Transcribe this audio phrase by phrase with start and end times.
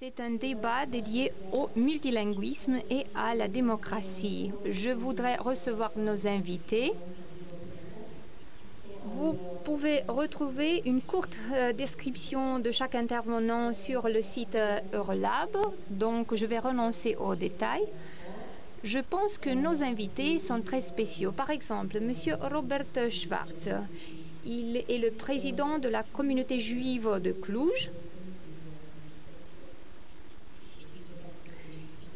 [0.00, 4.52] C'est un débat dédié au multilinguisme et à la démocratie.
[4.64, 6.92] Je voudrais recevoir nos invités.
[9.06, 15.56] Vous pouvez retrouver une courte euh, description de chaque intervenant sur le site euh, Eurolab,
[15.90, 17.88] donc je vais renoncer aux détails.
[18.84, 21.32] Je pense que nos invités sont très spéciaux.
[21.32, 22.12] Par exemple, M.
[22.40, 23.68] Robert Schwartz.
[24.46, 27.90] Il est le président de la communauté juive de Cluj.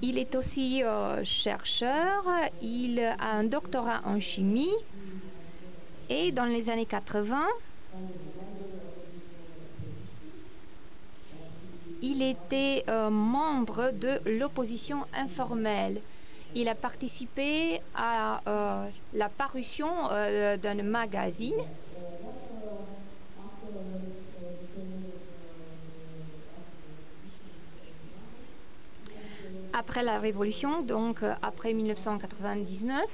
[0.05, 2.25] Il est aussi euh, chercheur,
[2.61, 4.75] il a un doctorat en chimie
[6.11, 7.41] et dans les années 80,
[12.03, 16.01] il était euh, membre de l'opposition informelle.
[16.57, 19.89] Il a participé à euh, la parution
[20.61, 21.63] d'un magazine
[29.73, 33.05] après la Révolution, donc euh, après 1999,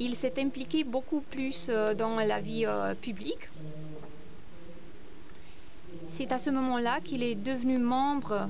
[0.00, 3.50] il s'est impliqué beaucoup plus euh, dans la vie euh, publique.
[6.08, 8.48] C'est à ce moment-là qu'il est devenu membre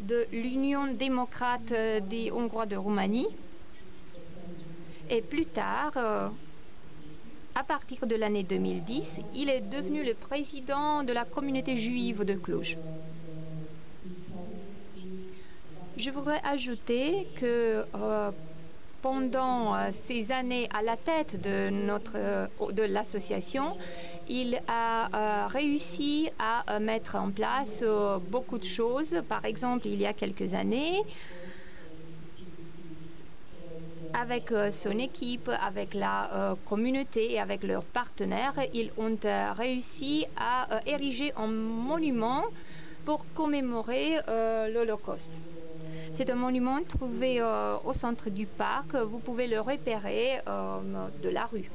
[0.00, 1.72] de l'Union démocrate
[2.08, 3.28] des Hongrois de Roumanie.
[5.08, 5.92] Et plus tard,
[7.54, 12.34] à partir de l'année 2010, il est devenu le président de la communauté juive de
[12.34, 12.76] Cluj.
[16.02, 18.32] Je voudrais ajouter que euh,
[19.02, 23.76] pendant euh, ces années à la tête de, notre, euh, de l'association,
[24.28, 27.84] il a réussi à mettre en place
[28.30, 29.22] beaucoup de choses.
[29.28, 31.02] Par exemple, il y a quelques années,
[34.12, 39.16] avec son équipe, avec la communauté et avec leurs partenaires, ils ont
[39.56, 42.42] réussi à ériger un monument
[43.04, 44.18] pour commémorer
[44.72, 45.32] l'Holocauste.
[46.12, 48.94] C'est un monument trouvé euh, au centre du parc.
[48.94, 51.70] Vous pouvez le repérer euh, de la rue.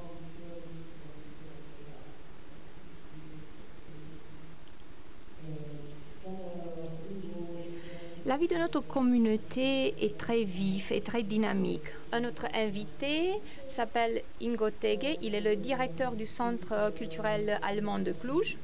[8.27, 11.89] La vie de notre communauté est très vive et très dynamique.
[12.11, 13.31] Un autre invité
[13.65, 15.17] s'appelle Ingo Tege.
[15.23, 18.57] Il est le directeur du Centre culturel allemand de Cluj.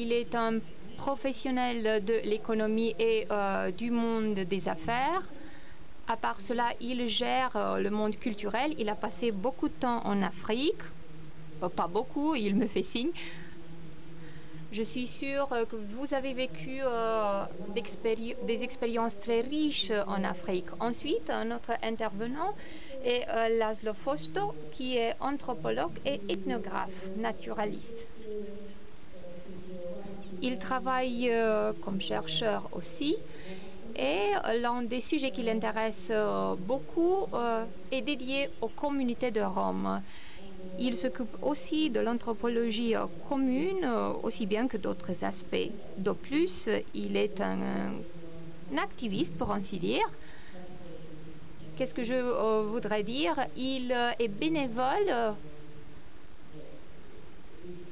[0.00, 0.60] Il est un
[0.96, 5.22] professionnel de l'économie et euh, du monde des affaires.
[6.06, 8.76] À part cela, il gère euh, le monde culturel.
[8.78, 10.84] Il a passé beaucoup de temps en Afrique.
[11.64, 13.10] Euh, pas beaucoup, il me fait signe.
[14.70, 16.82] Je suis sûre que vous avez vécu
[18.46, 20.66] des expériences très riches en Afrique.
[20.78, 22.54] Ensuite, notre intervenant
[23.02, 23.24] est
[23.58, 28.06] Laszlo Fosto, qui est anthropologue et ethnographe, naturaliste.
[30.40, 33.16] Il travaille euh, comme chercheur aussi.
[33.96, 34.30] Et
[34.62, 40.00] l'un des sujets qui l'intéresse euh, beaucoup euh, est dédié aux communautés de Rome.
[40.78, 42.94] Il s'occupe aussi de l'anthropologie
[43.28, 43.84] commune,
[44.22, 45.70] aussi bien que d'autres aspects.
[45.96, 47.58] De plus, il est un,
[48.72, 50.06] un activiste, pour ainsi dire.
[51.76, 53.34] Qu'est-ce que je voudrais dire?
[53.56, 55.34] Il est bénévole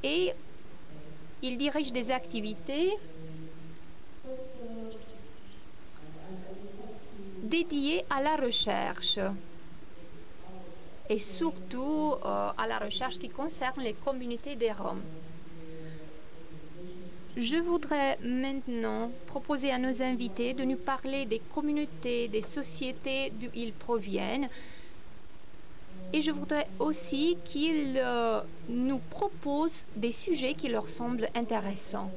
[0.02, 0.32] et
[1.42, 2.92] il dirige des activités
[7.42, 9.18] dédiées à la recherche
[11.08, 15.02] et surtout euh, à la recherche qui concerne les communautés des Roms.
[17.36, 23.48] Je voudrais maintenant proposer à nos invités de nous parler des communautés, des sociétés d'où
[23.54, 24.48] ils proviennent,
[26.12, 32.10] et je voudrais aussi qu'ils euh, nous proposent des sujets qui leur semblent intéressants.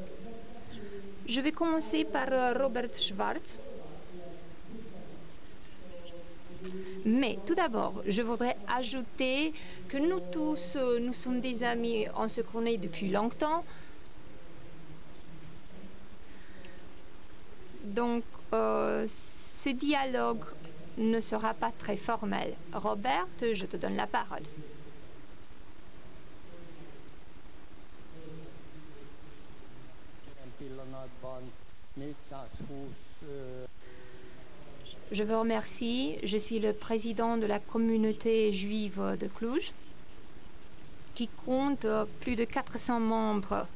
[1.28, 3.58] Je vais commencer par euh, Robert Schwartz.
[7.06, 9.54] Mais tout d'abord, je voudrais ajouter
[9.88, 13.64] que nous tous, euh, nous sommes des amis, on se connaît depuis longtemps.
[17.84, 20.44] Donc, ce dialogue
[20.98, 22.54] ne sera pas très formel.
[22.74, 24.44] Robert, je te donne la parole.
[35.12, 36.18] Je vous remercie.
[36.24, 39.72] Je suis le président de la communauté juive de Cluj,
[41.16, 41.88] qui compte
[42.22, 43.68] plus de 400 membres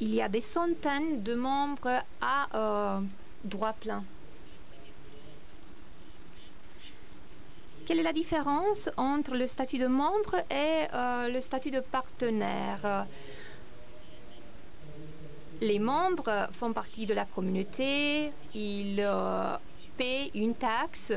[0.00, 3.00] il y a des centaines de membres à euh,
[3.44, 4.04] droit plein.
[7.86, 13.06] Quelle est la différence entre le statut de membre et euh, le statut de partenaire?
[15.60, 19.56] Les membres font partie de la communauté, ils euh,
[19.96, 21.12] paient une taxe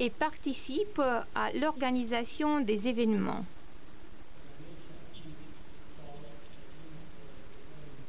[0.00, 1.00] et participent
[1.34, 3.44] à l'organisation des événements.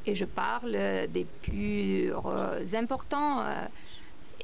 [0.06, 0.72] Et je parle
[1.08, 3.42] des plus euh, importants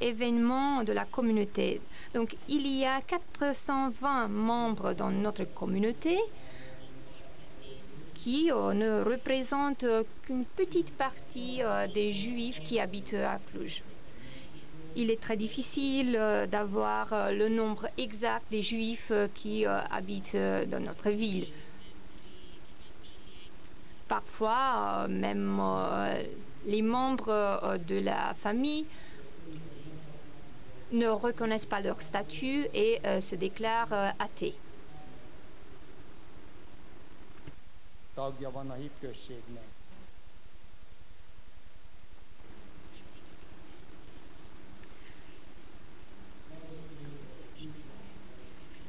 [0.01, 1.81] événements de la communauté.
[2.15, 6.19] Donc il y a 420 membres dans notre communauté
[8.15, 9.85] qui euh, ne représentent
[10.25, 13.83] qu'une petite partie euh, des juifs qui habitent à Cluj.
[14.95, 20.37] Il est très difficile euh, d'avoir le nombre exact des juifs qui habitent
[20.71, 21.47] dans notre ville.
[24.13, 25.59] Parfois, même
[26.67, 28.85] les membres de la famille
[30.93, 34.55] ne reconnaissent pas leur statut et euh, se déclarent euh, athées.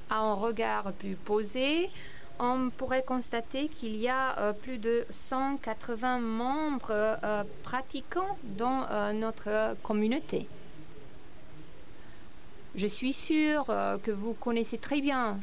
[0.10, 1.90] À un regard plus posé,
[2.39, 9.13] on pourrait constater qu'il y a euh, plus de 180 membres euh, pratiquants dans euh,
[9.13, 10.47] notre communauté.
[12.75, 13.65] Je suis sûre
[14.03, 15.39] que vous connaissez très bien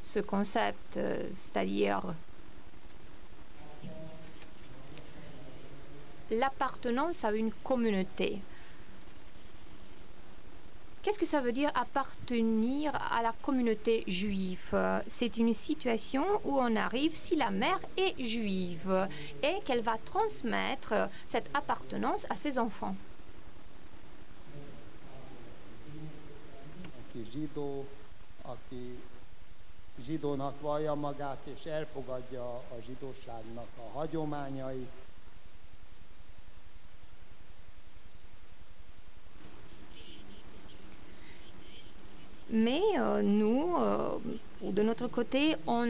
[0.00, 0.96] ce concept,
[1.34, 2.14] c'est-à-dire
[6.30, 8.40] l'appartenance à une communauté.
[11.02, 15.02] Qu'est-ce que ça veut dire appartenir à la communauté juive?
[15.08, 19.08] C'est une situation où on arrive si la mère est juive
[19.42, 20.94] et qu'elle va transmettre
[21.26, 22.94] cette appartenance à ses enfants.
[30.02, 35.01] zsidónak vallja magát, és elfogadja a zsidóságnak a hagyományait,
[42.52, 44.18] Mais euh, nous, euh,
[44.62, 45.86] de notre côté, on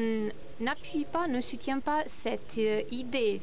[0.61, 3.41] n'appuie pas, ne soutient pas cette euh, idée.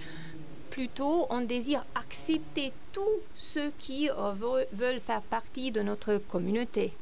[0.69, 6.93] Plutôt, on désire accepter tous ceux qui ve- veulent faire partie de notre communauté.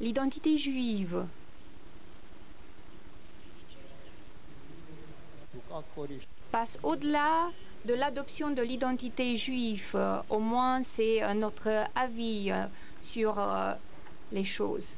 [0.00, 1.26] L'identité juive,
[6.50, 7.50] passe au-delà
[7.88, 9.92] de l'adoption de l'identité juive.
[9.94, 12.66] Euh, Au moins, c'est euh, notre avis euh,
[13.00, 13.40] sur
[14.30, 14.94] les choses.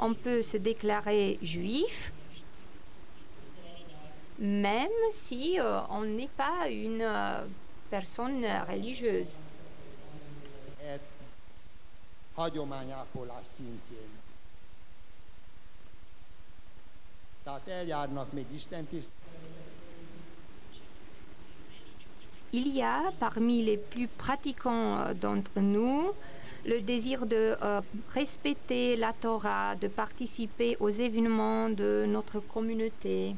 [0.00, 2.12] On peut se déclarer juif,
[4.38, 5.58] même si
[5.90, 7.06] on n'est pas une
[7.90, 9.36] personne religieuse.
[22.52, 26.10] Il y a parmi les plus pratiquants euh, d'entre nous
[26.66, 27.80] le désir de euh,
[28.12, 33.36] respecter la Torah, de participer aux événements de notre communauté.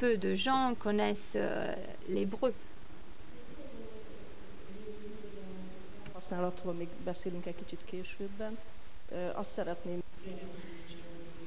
[0.00, 1.72] Peu de gens connaissent euh,
[2.08, 2.52] l'hébreu.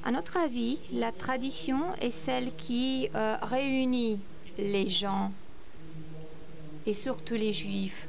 [0.04, 4.20] À notre avis, la tradition est celle qui euh, réunit
[4.58, 5.30] les gens,
[6.86, 8.08] et surtout les juifs.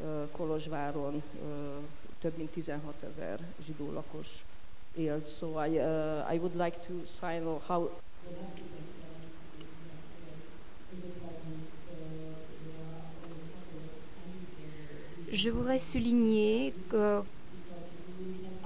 [0.00, 1.78] ö, Kolozsváron ö,
[2.20, 4.44] több mint 16 ezer zsidó lakos
[4.96, 5.26] élt.
[5.28, 7.90] So I, uh, I would like to sign how
[15.32, 17.22] Je voudrais souligner que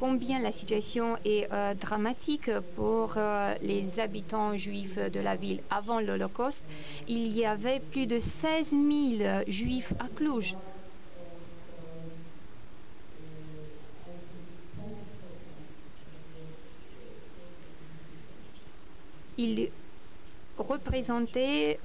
[0.00, 5.61] combien la situation est euh, dramatique pour euh, les habitants juifs de la ville.
[5.71, 6.64] Avant l'Holocauste,
[7.07, 10.57] il y avait plus de 16 000 juifs à Cluj.
[19.37, 19.69] Ils
[20.59, 21.78] représentaient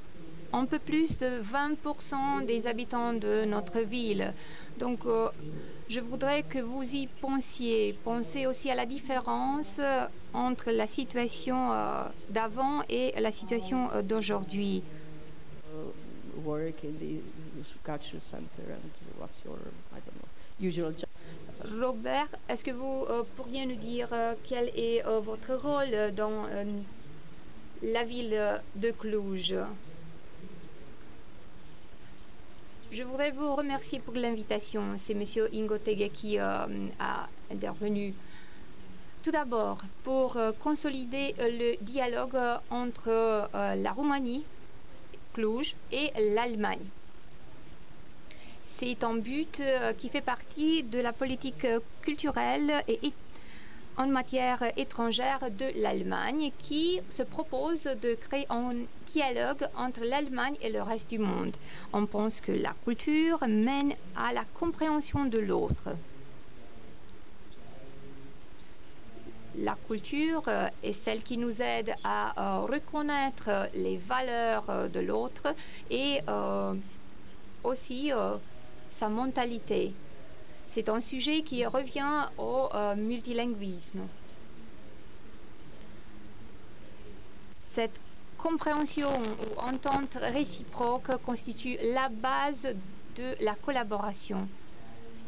[0.54, 4.34] un peu plus de 20% des habitants de notre ville.
[4.80, 5.30] Donc, euh,
[5.88, 7.94] Je voudrais que vous y pensiez.
[8.04, 14.02] Pensez aussi à la différence euh, entre la situation euh, d'avant et la situation euh,
[14.02, 14.82] d'aujourd'hui.
[14.82, 15.92] uh?
[21.80, 24.10] Robert, est-ce que vous pourriez nous dire
[24.44, 26.46] quel est votre rôle dans
[27.82, 29.56] la ville de Cluj?
[32.96, 34.82] Je voudrais vous remercier pour l'invitation.
[34.96, 35.24] C'est M.
[35.54, 36.66] Ingotege qui euh,
[36.98, 38.14] a intervenu.
[39.22, 42.38] Tout d'abord, pour euh, consolider euh, le dialogue
[42.70, 44.46] entre la Roumanie,
[45.34, 46.86] Cluj, et l'Allemagne.
[48.64, 49.62] C'est un but
[49.98, 51.68] qui fait partie de la politique
[52.02, 53.12] culturelle et
[53.98, 58.74] en matière étrangère de l'Allemagne qui se propose de créer un
[59.16, 61.56] dialogue entre l'Allemagne et le reste du monde.
[61.94, 65.88] On pense que la culture mène à la compréhension de l'autre.
[69.58, 75.00] La culture euh, est celle qui nous aide à euh, reconnaître les valeurs euh, de
[75.00, 75.56] l'autre
[75.90, 76.74] et euh,
[77.64, 78.36] aussi euh,
[78.90, 79.94] sa mentalité.
[80.66, 84.02] C'est un sujet qui revient au euh, multilinguisme.
[87.76, 88.00] Cette
[88.38, 92.76] compréhension ou entente réciproque constitue la base
[93.16, 94.48] de la collaboration.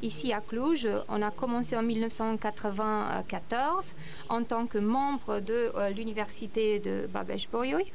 [0.03, 3.95] Ici à Cluj, on a commencé en 1994
[4.29, 7.91] en tant que membre de euh, l'université de Babes-Bolyai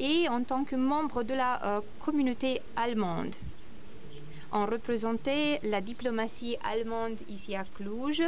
[0.00, 3.34] et en tant que membre de la euh, communauté allemande.
[4.50, 8.22] On représentait la diplomatie allemande ici à Cluj.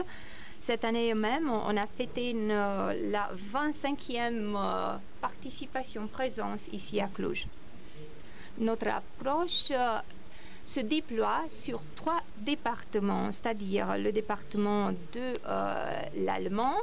[0.59, 7.47] Cette année même, on a fêté euh, la 25e euh, participation, présence ici à Cluj.
[8.59, 9.99] Notre approche euh,
[10.65, 15.35] se déploie sur trois départements, c'est-à-dire le département de
[16.25, 16.77] l'allemand,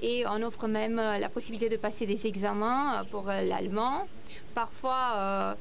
[0.00, 4.08] et on offre même la possibilité de passer des examens pour l'allemand.
[4.54, 5.56] Parfois,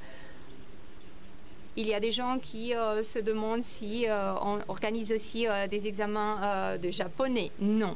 [1.78, 5.68] il y a des gens qui euh, se demandent si euh, on organise aussi euh,
[5.68, 7.51] des examens de japonais.
[7.60, 7.96] Non.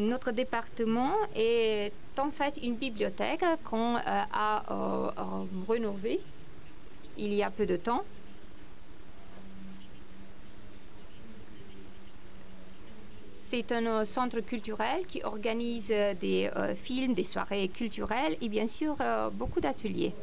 [0.00, 4.62] Notre département est en fait une bibliothèque qu'on a
[5.68, 6.20] rénovée
[7.18, 8.02] il y a peu de temps.
[13.20, 15.88] C'est un centre culturel qui organise
[16.18, 18.96] des films, des soirées culturelles et bien sûr
[19.34, 20.14] beaucoup d'ateliers.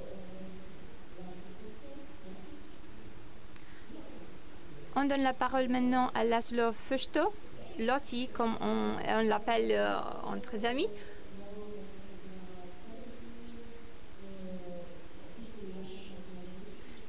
[4.95, 7.33] On donne la parole maintenant à Laszlo Fusto,
[7.79, 10.87] Lotti comme on, l'appelle euh, entre amis.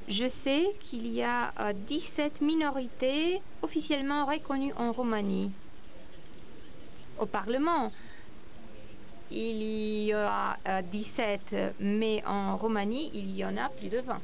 [0.07, 5.51] Je sais qu'il y a euh, 17 minorités officiellement reconnues en Roumanie.
[7.19, 7.91] Au Parlement,
[9.29, 9.61] il
[10.05, 14.21] y a euh, 17, mais en Roumanie, il y en a plus de 20.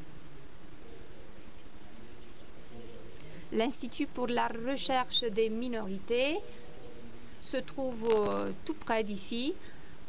[3.52, 6.38] L'Institut pour la recherche des minorités
[7.42, 9.54] se trouve euh, tout près d'ici.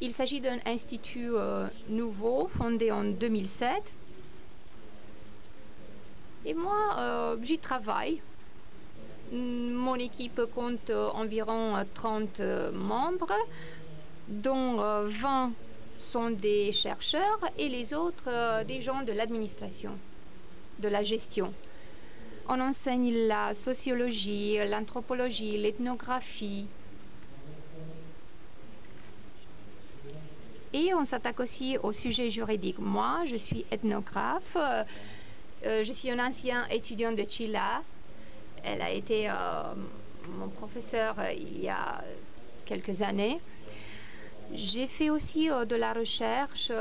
[0.00, 3.70] Il s'agit d'un institut euh, nouveau fondé en 2007.
[6.47, 8.20] Et moi, euh, j'y travaille.
[9.32, 13.32] Mon équipe compte environ euh, 30 euh, membres,
[14.26, 15.52] dont euh, 20
[15.97, 19.92] sont des chercheurs et les autres des gens de l'administration,
[20.78, 21.52] de la gestion.
[22.52, 26.66] On enseigne la sociologie, l'anthropologie, l'ethnographie.
[30.73, 32.80] Et on s'attaque aussi au sujet juridique.
[32.80, 34.57] Moi, je suis ethnographe.
[34.57, 34.83] euh,
[35.64, 37.83] euh, je suis un ancien étudiant de Chila.
[38.64, 39.33] Elle a été euh,
[40.37, 42.02] mon professeur il y a
[42.66, 43.38] quelques années.
[44.52, 46.73] J'ai fait aussi de la recherche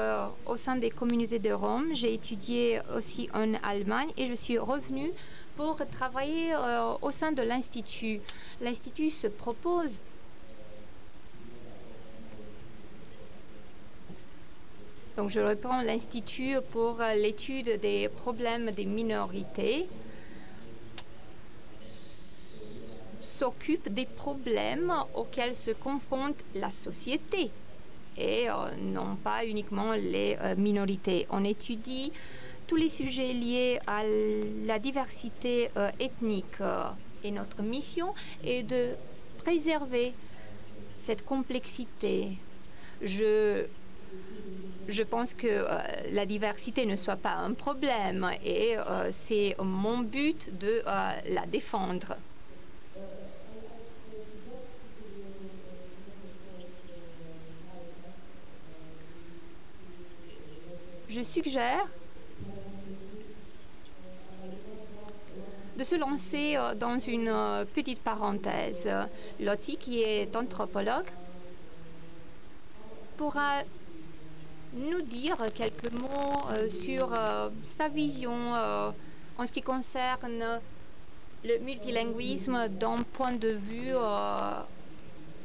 [0.48, 1.90] au sein des communautés de Rome.
[1.94, 5.12] J'ai étudié aussi en Allemagne et je suis revenue
[5.60, 8.22] pour travailler euh, au sein de l'Institut.
[8.62, 10.02] L'Institut se propose
[15.18, 19.90] Donc je reprends l'Institut pour euh, l'étude des problèmes des minorités
[23.20, 27.52] s'occupe des problèmes auxquels se confronte la société
[28.16, 31.28] et euh, non pas uniquement les minorités.
[31.30, 32.14] On étudie
[32.70, 34.04] tous les sujets liés à
[34.68, 36.84] la diversité euh, ethnique euh,
[37.24, 38.92] et notre mission est de
[39.40, 40.14] préserver
[40.94, 42.38] cette complexité.
[43.02, 43.66] Je
[44.88, 45.80] je pense que euh,
[46.12, 51.46] la diversité ne soit pas un problème et euh, c'est mon but de euh, la
[51.48, 52.18] défendre.
[61.08, 61.88] Je suggère
[65.80, 67.34] de se lancer dans une
[67.74, 68.90] petite parenthèse.
[69.40, 71.08] Lottie, qui est anthropologue,
[73.16, 73.64] pourra
[74.74, 78.92] nous dire quelques mots euh, sur euh, sa vision euh,
[79.38, 80.60] en ce qui concerne
[81.44, 83.94] le multilinguisme d'un point de vue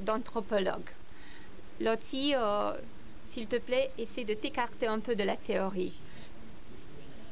[0.00, 0.90] d'anthropologue.
[1.80, 2.34] Lottie,
[3.26, 5.92] s'il te plaît, essaie de t'écarter un peu de la théorie.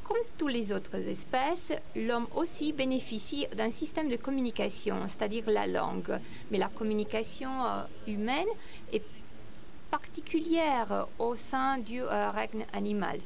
[0.04, 6.18] Comme toutes les autres espèces, l'homme aussi bénéficie d'un système de communication, c'est-à-dire la langue.
[6.50, 7.50] Mais la communication
[8.06, 8.48] humaine
[8.92, 9.02] est
[9.92, 13.20] particulière au sein du euh, règne animal.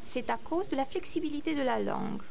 [0.00, 2.22] C'est à cause de la flexibilité de la langue.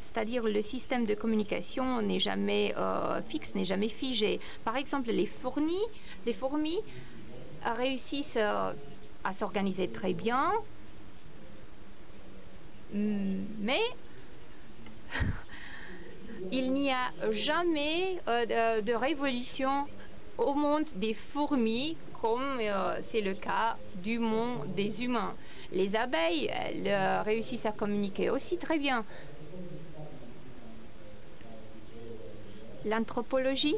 [0.00, 4.40] C'est-à-dire le système de communication n'est jamais euh, fixe, n'est jamais figé.
[4.64, 5.84] Par exemple, les fourmis,
[6.24, 6.80] les fourmis
[7.62, 8.72] réussissent euh,
[9.22, 10.50] à s'organiser très bien,
[12.94, 13.82] mais
[16.52, 19.86] il n'y a jamais de révolution
[20.38, 25.34] au monde des fourmis, comme euh, c'est le cas du monde des humains.
[25.72, 26.50] Les abeilles,
[26.86, 29.04] euh, réussissent à communiquer aussi très bien.
[32.84, 33.76] L'anthropologie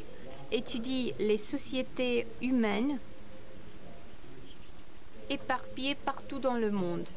[0.50, 2.98] étudie les sociétés humaines
[5.30, 7.08] éparpillées partout dans le monde.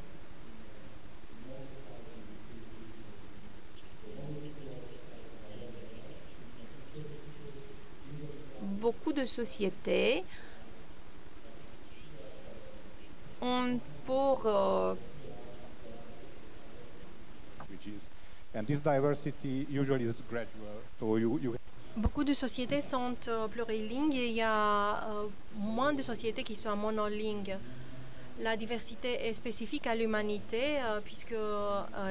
[8.79, 10.24] Beaucoup de sociétés.
[13.41, 14.95] Ont pour euh,
[21.95, 26.55] Beaucoup de sociétés sont euh, plurilingues et il y a euh, moins de sociétés qui
[26.55, 27.57] sont monolingues.
[28.41, 31.36] La diversité est spécifique à l'humanité puisque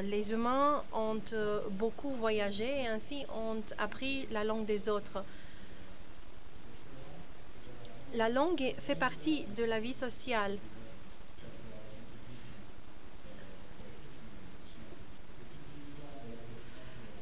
[0.02, 1.22] les humains ont
[1.70, 5.24] beaucoup voyagé et ainsi ont appris la langue des autres
[8.14, 10.58] la langue fait partie de la vie sociale.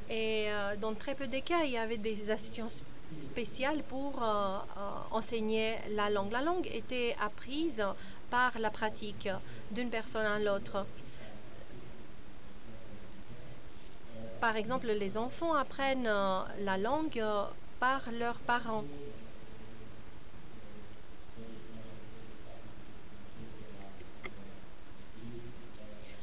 [0.09, 2.69] Et euh, dans très peu de cas, il y avait des institutions
[3.21, 6.31] spéciales pour euh, euh, enseigner la langue.
[6.31, 7.85] La langue était apprise
[8.31, 9.29] par la pratique
[9.73, 10.87] d'une personne à l'autre.
[14.41, 16.11] Par exemple, les enfants apprennent
[16.61, 17.25] la langue
[17.81, 18.85] par leurs parents.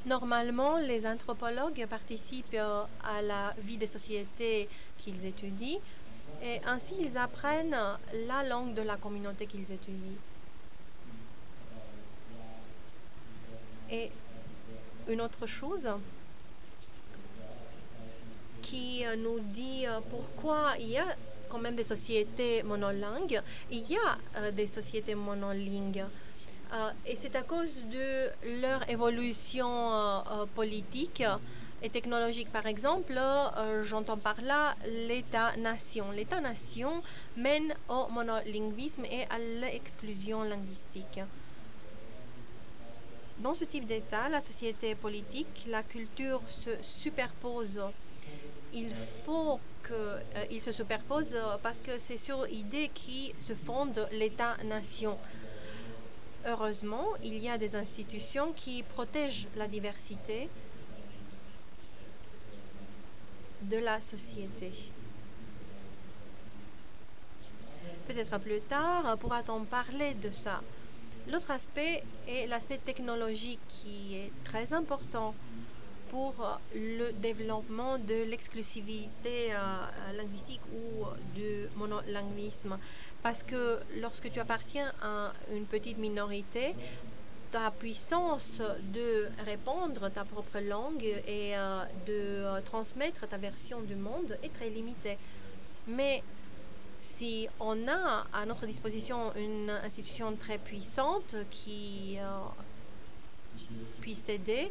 [0.06, 5.80] Normalement, les anthropologues participent euh, à la vie des sociétés qu'ils étudient
[6.42, 7.78] et ainsi ils apprennent
[8.28, 10.20] la langue de la communauté qu'ils étudient.
[13.90, 14.12] Et
[15.08, 15.88] une autre chose
[18.62, 21.16] qui euh, nous dit euh, pourquoi il y a
[21.48, 26.04] quand même des sociétés monolingues, il y a des sociétés monolingues.
[26.74, 31.24] Euh, et c'est à cause de leur évolution euh, euh, politique
[31.84, 32.52] et technologique.
[32.52, 33.20] Par exemple,
[33.84, 34.76] j'entends par là
[35.08, 36.12] l'État-nation.
[36.12, 37.04] L'État-nation
[37.38, 41.20] mène au monolinguisme et à l'exclusion linguistique.
[43.40, 47.82] Dans ce type d'État, la société politique, la culture se superpose.
[48.74, 48.92] Il
[49.26, 55.18] faut qu'ils se superposent parce que c'est sur idée qui se fonde l'État-nation.
[56.46, 60.50] Heureusement, il y a des institutions qui protègent la diversité
[63.62, 64.72] de la société.
[68.08, 70.62] Peut-être plus tard pourra-t-on parler de ça.
[71.32, 75.34] L'autre aspect est l'aspect technologique qui est très important
[76.10, 82.78] pour le développement de l'exclusivité euh, linguistique ou du monolinguisme.
[83.24, 86.76] Parce que lorsque tu appartiens à une petite minorité,
[87.54, 88.62] ta puissance
[88.94, 94.54] de répondre ta propre langue et euh, de euh, transmettre ta version du monde est
[94.54, 95.18] très limitée.
[95.88, 96.22] Mais
[97.00, 102.40] si on a à notre disposition une institution très puissante qui euh,
[104.02, 104.70] puisse t'aider,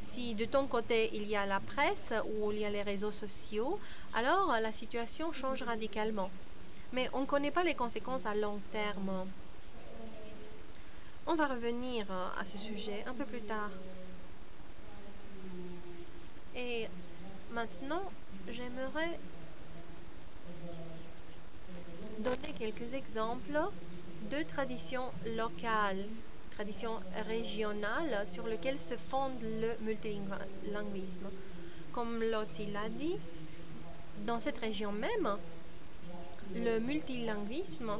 [0.00, 3.12] si de ton côté il y a la presse ou il y a les réseaux
[3.12, 3.78] sociaux,
[4.14, 6.30] alors la situation change radicalement
[6.94, 9.26] mais on ne connaît pas les conséquences à long terme.
[11.26, 13.70] On va revenir euh, à ce sujet un peu plus tard.
[16.54, 16.86] Et
[17.50, 18.02] maintenant,
[18.48, 19.18] j'aimerais
[22.20, 23.58] donner quelques exemples
[24.30, 26.04] de traditions locales,
[26.52, 31.28] traditions régionales sur lesquelles se fonde le multilinguisme.
[31.90, 33.16] Comme Lotzi l'a dit,
[34.26, 35.36] dans cette région même,
[36.54, 37.92] le multilinguisme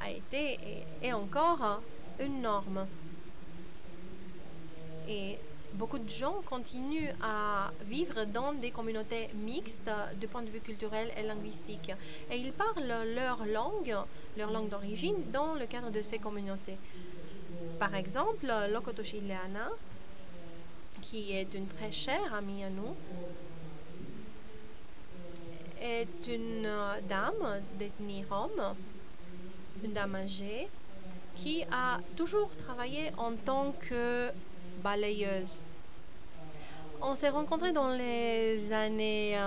[0.00, 0.58] a été
[1.00, 1.80] et est encore
[2.20, 2.86] une norme.
[5.08, 5.36] Et
[5.74, 11.10] beaucoup de gens continuent à vivre dans des communautés mixtes du point de vue culturel
[11.16, 11.92] et linguistique.
[12.30, 13.96] Et ils parlent leur langue,
[14.36, 16.78] leur langue d'origine, dans le cadre de ces communautés.
[17.78, 19.70] Par exemple, Lokotoshiliana,
[21.02, 22.94] qui est une très chère amie à nous,
[25.84, 26.68] est une
[27.08, 28.74] dame d'ethnie rome,
[29.84, 30.66] une dame âgée,
[31.36, 34.30] qui a toujours travaillé en tant que
[34.82, 35.62] balayeuse.
[37.02, 39.38] On s'est rencontrés dans les années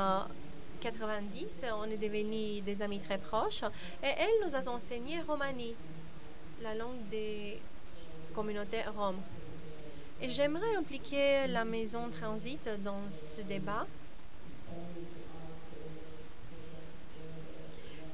[0.80, 3.64] 90, on est devenus des amis très proches,
[4.04, 5.74] et elle nous a enseigné romani,
[6.62, 7.60] la langue des
[8.36, 9.20] communautés roms.
[10.22, 13.88] Et j'aimerais impliquer la maison Transit dans ce débat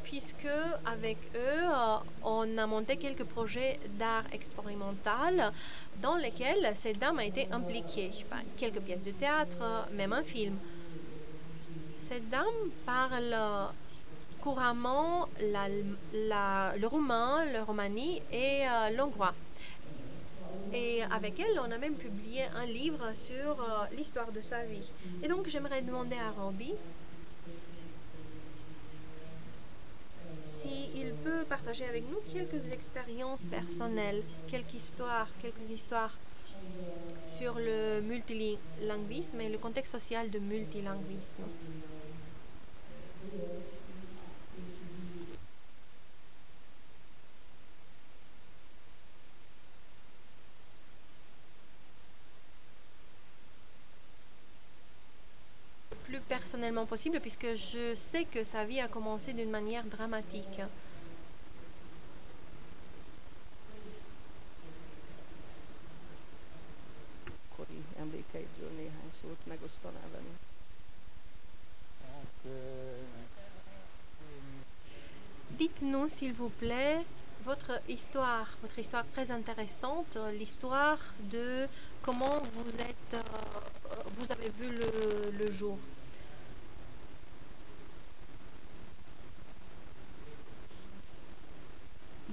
[0.03, 0.47] puisque
[0.85, 5.51] avec eux, euh, on a monté quelques projets d'art expérimental
[6.01, 8.11] dans lesquels cette dame a été impliquée.
[8.57, 10.55] quelques pièces de théâtre, même un film.
[11.97, 13.35] Cette dame parle
[14.43, 19.33] couramment le roumain, le romani et euh, l'hongrois.
[20.73, 24.91] Et avec elle, on a même publié un livre sur euh, l'histoire de sa vie.
[25.23, 26.73] Et donc, j'aimerais demander à Robbie
[30.63, 36.17] s'il peut partager avec nous quelques expériences personnelles, quelques histoires, quelques histoires
[37.26, 41.43] sur le multilinguisme et le contexte social de multilinguisme.
[56.53, 60.61] Personnellement possible puisque je sais que sa vie a commencé d'une manière dramatique.
[75.57, 77.03] Dites-nous, s'il vous plaît,
[77.45, 80.99] votre histoire, votre histoire très intéressante, l'histoire
[81.31, 81.67] de
[82.03, 83.21] comment vous êtes, euh,
[84.19, 84.69] vous avez vu
[85.39, 85.79] le jour.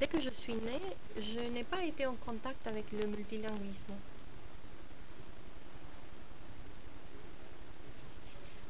[0.00, 0.80] Dès que je suis née,
[1.18, 3.92] je n'ai pas été en contact avec le multilinguisme.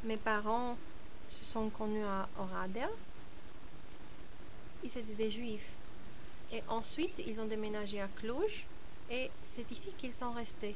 [0.02, 0.76] Mes parents
[1.28, 2.88] se sont connus à Oradea.
[4.82, 5.70] Ils étaient des juifs.
[6.52, 8.64] Et ensuite, ils ont déménagé à Cluj
[9.08, 10.74] et c'est ici qu'ils sont restés.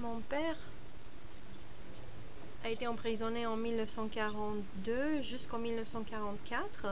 [0.00, 0.58] Mon père
[2.66, 6.86] a été emprisonné en 1942 jusqu'en 1944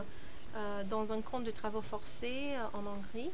[0.57, 3.33] euh, dans un camp de travaux forcés euh, en Hongrie.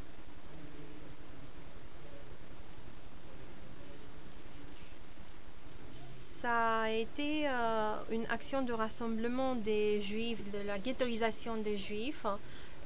[6.40, 12.24] Ça a été euh, une action de rassemblement des juifs, de la ghettoisation des juifs,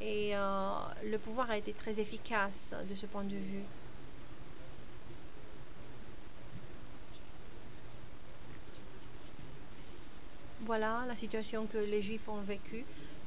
[0.01, 3.62] et le pouvoir a été très efficace de ce point de vue.
[10.66, 12.85] Voilà la situation que les Juifs ont vécue.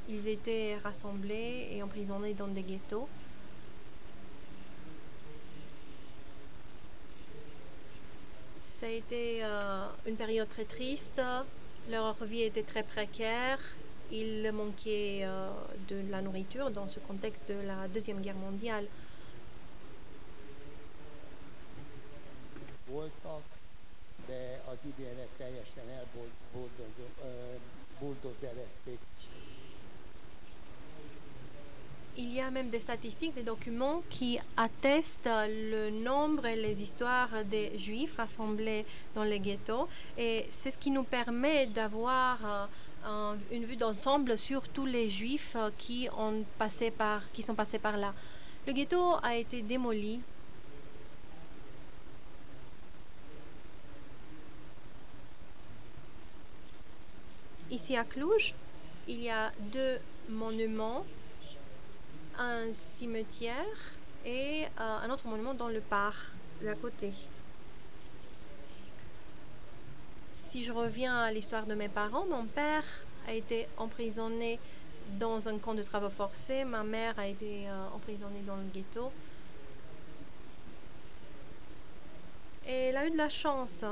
[0.09, 3.07] Ils étaient rassemblés et emprisonnés dans des ghettos.
[8.65, 11.21] Ça a été euh, une période très triste.
[11.91, 13.59] Leur vie était très précaire.
[14.11, 15.51] Ils manquaient euh,
[15.89, 18.85] de la nourriture dans ce contexte de la Deuxième Guerre mondiale.
[32.19, 37.29] Il y a même des statistiques, des documents qui attestent le nombre et les histoires
[37.45, 38.85] des juifs rassemblés
[39.15, 39.87] dans les ghettos.
[40.17, 42.69] Et c'est ce qui nous permet d'avoir
[43.05, 47.79] euh, une vue d'ensemble sur tous les juifs qui, ont passé par, qui sont passés
[47.79, 48.13] par là.
[48.65, 50.19] Le ghetto a été démoli
[57.69, 58.53] Ici à Cluj,
[59.09, 59.99] il y a deux
[60.29, 61.05] monuments
[62.39, 63.55] un cimetière
[64.25, 66.15] et euh, un autre monument dans le parc
[66.65, 67.11] à côté.
[70.31, 72.85] Si je reviens à l'histoire de mes parents, mon père
[73.27, 74.59] a été emprisonné
[75.19, 79.11] dans un camp de travaux forcés, ma mère a été euh, emprisonnée dans le ghetto.
[82.65, 83.83] Et elle a eu de la chance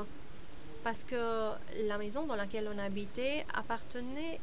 [0.86, 1.50] parce que
[1.88, 4.38] la maison dans laquelle on habitait appartenait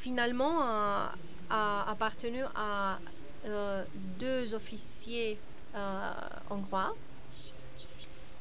[0.00, 1.14] finalement a,
[1.86, 2.98] appartenu à
[3.46, 5.38] euh, deux officiers
[5.76, 6.12] euh,
[6.50, 6.96] hongrois.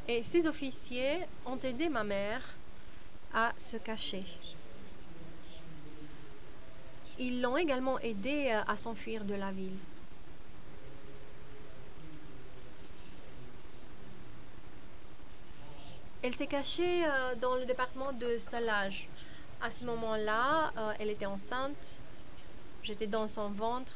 [0.07, 2.41] Et ces officiers ont aidé ma mère
[3.35, 4.23] à se cacher.
[7.25, 9.77] Ils l'ont également aidé euh, à s'enfuir de la ville.
[16.21, 19.07] Elle s'est cachée euh, dans le département de Salage.
[19.61, 22.01] À ce moment-là, euh, elle était enceinte.
[22.83, 23.93] J'étais dans son ventre.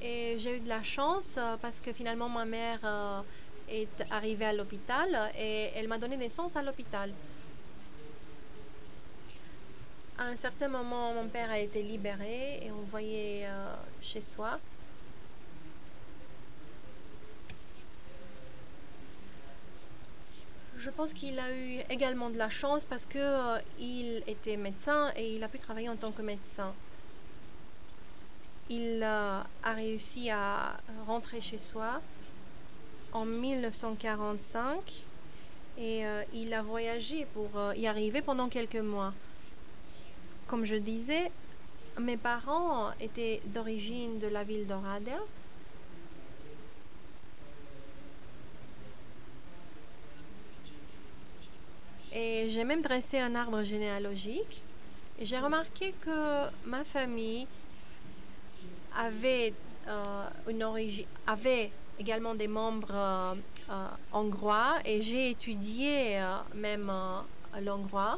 [0.00, 3.20] Et j'ai eu de la chance euh, parce que finalement ma mère euh,
[3.68, 7.12] est arrivée à l'hôpital et elle m'a donné naissance à l'hôpital.
[10.18, 14.58] À un certain moment, mon père a été libéré et envoyé euh, chez soi.
[20.78, 25.12] Je pense qu'il a eu également de la chance parce que euh, il était médecin
[25.16, 26.72] et il a pu travailler en tant que médecin.
[28.70, 32.00] Il euh, a réussi à rentrer chez soi
[33.12, 35.04] en 1945
[35.78, 39.14] et euh, il a voyagé pour euh, y arriver pendant quelques mois.
[40.48, 41.30] Comme je disais,
[41.98, 45.18] mes parents étaient d'origine de la ville d'Oradea.
[52.12, 54.62] Et j'ai même dressé un arbre généalogique.
[55.18, 57.46] Et j'ai remarqué que ma famille
[58.96, 59.52] avait,
[59.88, 60.64] euh, une
[61.26, 63.34] avait également des membres euh,
[63.70, 66.20] euh, hongrois et j'ai étudié
[66.54, 66.92] même
[67.60, 68.16] l'hongrois.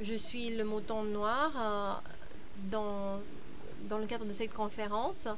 [0.00, 2.02] Je suis le mouton noir
[2.70, 3.20] dans,
[3.88, 5.28] dans le cadre de cette conférence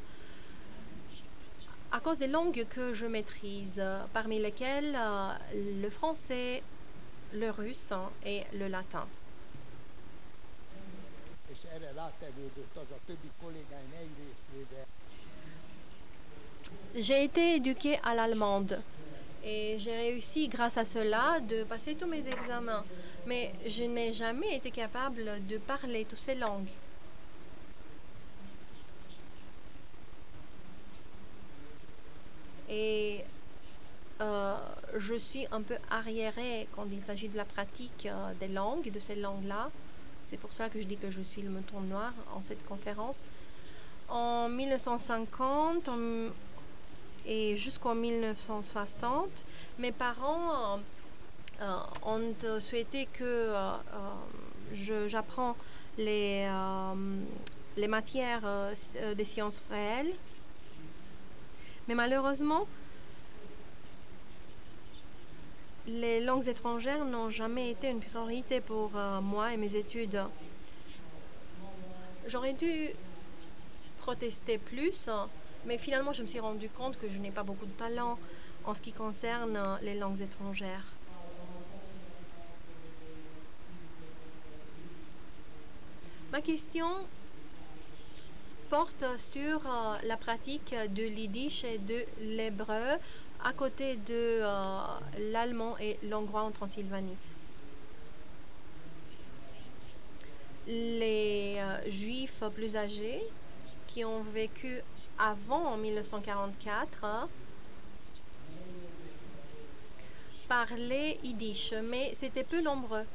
[1.92, 4.98] à cause des langues que je maîtrise, parmi lesquelles
[5.55, 6.62] le français,
[7.37, 9.07] le russe hein, et le latin.
[16.94, 18.81] J'ai été éduquée à l'allemande
[19.44, 22.85] et j'ai réussi grâce à cela de passer tous mes examens.
[23.27, 26.68] Mais je n'ai jamais été capable de parler toutes ces langues.
[32.68, 33.25] Et
[34.20, 34.57] euh,
[34.96, 38.98] je suis un peu arriérée quand il s'agit de la pratique euh, des langues, de
[38.98, 39.70] ces langues-là.
[40.22, 43.20] C'est pour ça que je dis que je suis le mouton noir en cette conférence.
[44.09, 46.31] En 1950 en-
[47.26, 49.29] et jusqu'en 1960,
[49.79, 50.79] mes parents
[51.61, 53.52] euh, ont souhaité que
[55.07, 55.57] j'apprends
[55.98, 56.48] les,
[57.76, 58.42] les matières
[59.16, 60.12] des sciences réelles.
[61.88, 62.66] Mais malheureusement,
[65.87, 70.20] les langues étrangères n'ont jamais été une priorité pour euh, moi et mes études.
[72.27, 72.90] J'aurais dû
[73.99, 75.09] protester plus,
[75.64, 78.18] mais finalement je me suis rendu compte que je n'ai pas beaucoup de talent
[78.64, 80.85] en ce qui concerne les langues étrangères.
[86.33, 86.88] Ma question
[88.68, 92.99] porte sur euh, la pratique de l'yiddish et de l'hébreu
[93.46, 94.78] à côté de euh,
[95.30, 97.16] l'allemand et l'hongrois en Transylvanie.
[100.66, 103.22] Les euh, juifs plus âgés
[103.87, 104.80] qui ont vécu
[105.16, 107.28] avant 1944 hein,
[110.48, 113.06] parlaient yiddish, mais c'était peu nombreux.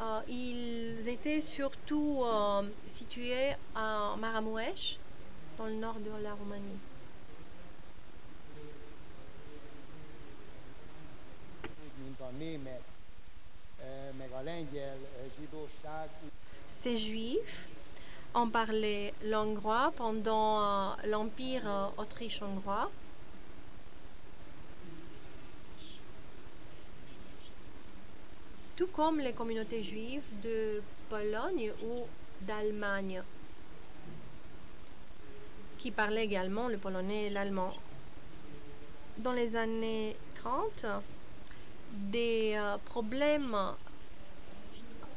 [0.00, 2.22] Euh, ils étaient surtout
[2.86, 5.00] situés à Maramouesh,
[5.58, 6.78] dans le nord de la Roumanie.
[11.88, 12.17] úgy, mint a
[14.74, 16.08] eh, zsidóság,
[16.82, 17.66] Ces juifs
[18.34, 22.90] ont parlé l'hongrois pendant euh, l'Empire euh, autriche-hongrois.
[28.78, 32.06] tout comme les communautés juives de Pologne ou
[32.42, 33.24] d'Allemagne,
[35.78, 37.74] qui parlaient également le polonais et l'allemand.
[39.16, 40.86] Dans les années 30,
[41.92, 43.56] des euh, problèmes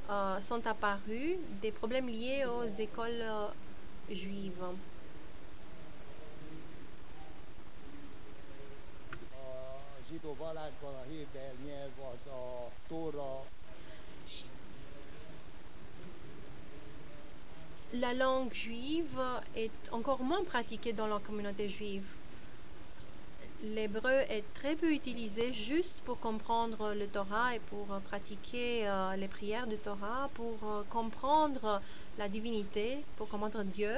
[0.09, 3.47] euh, sont apparus, des problèmes liés aux écoles euh,
[4.09, 4.63] juives.
[17.93, 19.19] La langue juive
[19.55, 22.05] est encore moins pratiquée dans la communauté juive.
[23.63, 29.15] L'hébreu est très peu utilisé juste pour comprendre le Torah et pour euh, pratiquer euh,
[29.15, 31.79] les prières du Torah, pour euh, comprendre
[32.17, 33.93] la divinité, pour comprendre Dieu,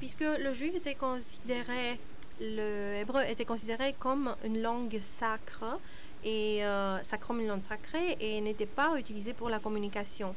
[0.00, 2.00] puisque le juif était considéré,
[2.40, 5.78] le était considéré comme une langue sacre
[6.24, 10.34] et euh, comme une langue sacrée et n'était pas utilisé pour la communication.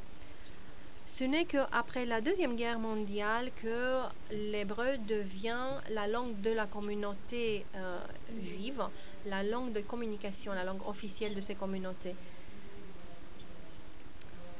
[1.08, 7.64] Ce n'est qu'après la Deuxième Guerre mondiale que l'hébreu devient la langue de la communauté
[7.76, 8.00] euh,
[8.44, 8.84] juive,
[9.26, 12.16] la langue de communication, la langue officielle de ces communautés.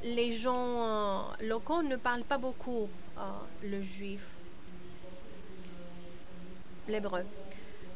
[0.04, 3.22] Les gens euh, locaux ne parlent pas beaucoup euh,
[3.64, 4.22] le juif,
[6.88, 7.24] l'hébreu.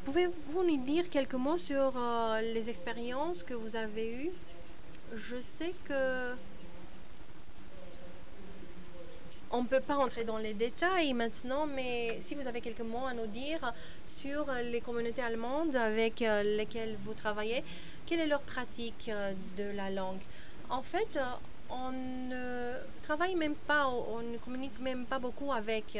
[0.04, 1.92] Pouvez-vous nous dire quelques mots sur
[2.42, 4.30] les expériences que vous avez eues?
[5.14, 6.34] Je sais que
[9.52, 13.06] on ne peut pas entrer dans les détails maintenant, mais si vous avez quelques mots
[13.06, 13.72] à nous dire
[14.04, 17.64] sur les communautés allemandes avec euh, lesquelles vous travaillez,
[18.06, 20.20] quelle est leur pratique euh, de la langue?
[20.68, 21.24] En fait, euh,
[21.68, 25.98] on ne travaille même pas, on ne communique même pas beaucoup avec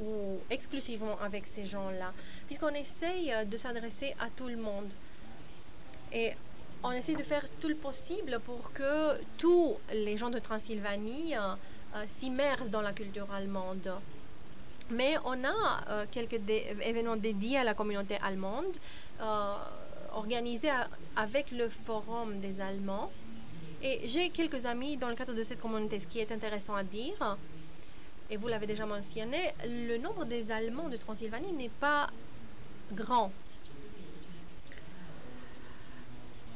[0.00, 2.12] ou, exclusivement avec ces gens-là,
[2.46, 4.90] puisqu'on essaye de s'adresser à tout le monde.
[6.12, 6.32] Et
[6.82, 11.34] on essaie de faire tout le possible pour que tous les gens de Transylvanie
[11.94, 13.90] euh, s'immersent dans la culture allemande.
[14.90, 18.76] Mais on a euh, quelques événements dédiés à la communauté allemande,
[19.20, 19.54] euh,
[20.14, 20.70] organisés
[21.16, 23.10] avec le Forum des Allemands.
[23.82, 26.00] Et j'ai quelques amis dans le cadre de cette communauté.
[26.00, 27.36] Ce qui est intéressant à dire,
[28.30, 32.10] et vous l'avez déjà mentionné, le nombre des Allemands de Transylvanie n'est pas
[32.92, 33.32] grand.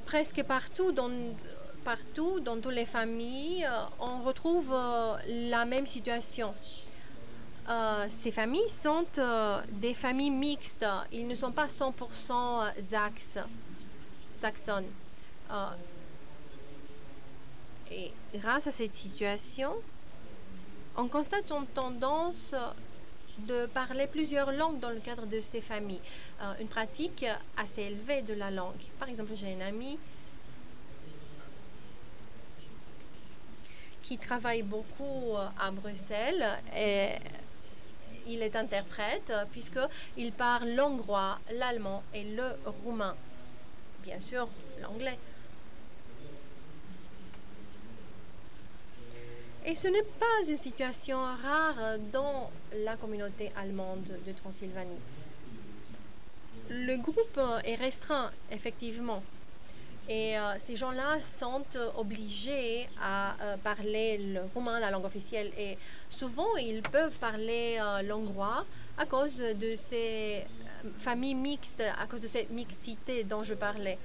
[0.07, 1.11] Presque partout dans,
[1.83, 5.17] partout, dans toutes les familles, euh, on retrouve euh,
[5.51, 6.55] la même situation.
[7.69, 9.07] Euh, ces familles sont
[9.69, 10.87] des familles mixtes.
[11.13, 13.39] Ils ne sont pas 100% zax,
[14.35, 14.91] saxonnes.
[17.91, 19.75] Et grâce à cette situation,
[20.97, 22.55] on constate une tendance
[23.39, 26.01] de parler plusieurs langues dans le cadre de ces familles.
[26.59, 27.25] Une pratique
[27.57, 28.83] assez élevée de la langue.
[28.99, 29.99] Par exemple, j'ai un ami
[34.03, 36.45] qui travaille beaucoup euh, à Bruxelles
[36.77, 37.11] et
[38.27, 43.17] il est interprète euh, puisqu'il parle l'hongrois, l'allemand et le roumain.
[44.03, 44.49] Bien sûr,
[44.81, 45.19] l'anglais.
[49.65, 52.51] Et ce n'est pas une situation rare dans
[52.85, 54.99] la communauté allemande de Transylvanie.
[56.69, 59.23] Le groupe est restreint, effectivement.
[60.09, 65.53] Et euh, ces gens-là sont euh, obligés à euh, parler le roumain, la langue officielle.
[65.57, 65.79] Et
[66.11, 68.65] souvent, ils peuvent parler l'hongrois
[68.99, 70.45] à cause de ces
[70.99, 73.99] familles mixtes, à cause de cette mixité dont je parlais.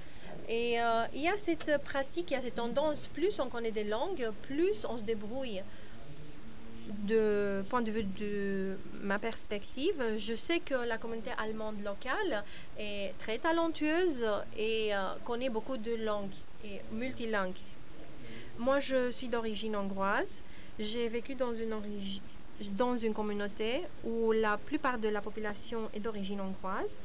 [0.48, 0.76] Et
[1.14, 4.30] il y a cette pratique, il y a cette tendance, plus on connaît des langues,
[4.42, 5.62] plus on se débrouille.
[6.88, 12.42] De point de vue de ma perspective, je sais que la communauté allemande locale
[12.78, 14.24] est très talentueuse
[14.56, 17.60] et euh, connaît beaucoup de langues et multilingues.
[18.58, 20.40] Moi, je suis d'origine hongroise.
[20.78, 21.74] J'ai vécu dans une,
[22.70, 26.96] dans une communauté où la plupart de la population est d'origine hongroise.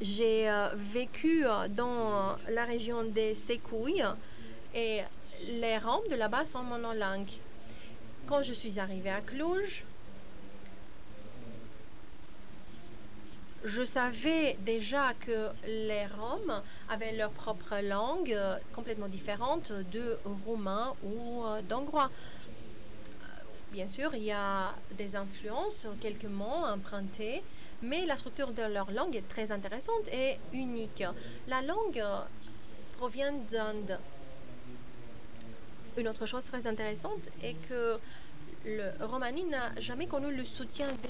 [0.00, 4.04] J'ai euh, vécu euh, dans la région des Sécouilles
[4.74, 5.00] et
[5.46, 7.40] les Roms de là-bas sont monolingues.
[8.26, 9.84] Quand je suis arrivée à Cluj,
[13.64, 20.94] je savais déjà que les Roms avaient leur propre langue euh, complètement différente de roumain
[21.04, 22.10] ou euh, d'hongrois.
[22.10, 23.26] Euh,
[23.70, 27.44] Bien sûr, il y a des influences, quelques mots empruntés,
[27.80, 31.04] mais la structure de leur langue est très intéressante et unique.
[31.46, 32.02] La langue
[32.98, 34.00] provient d'Inde.
[35.96, 37.98] Une autre chose très intéressante est que
[38.66, 41.08] le Romani n'a jamais connu le soutien des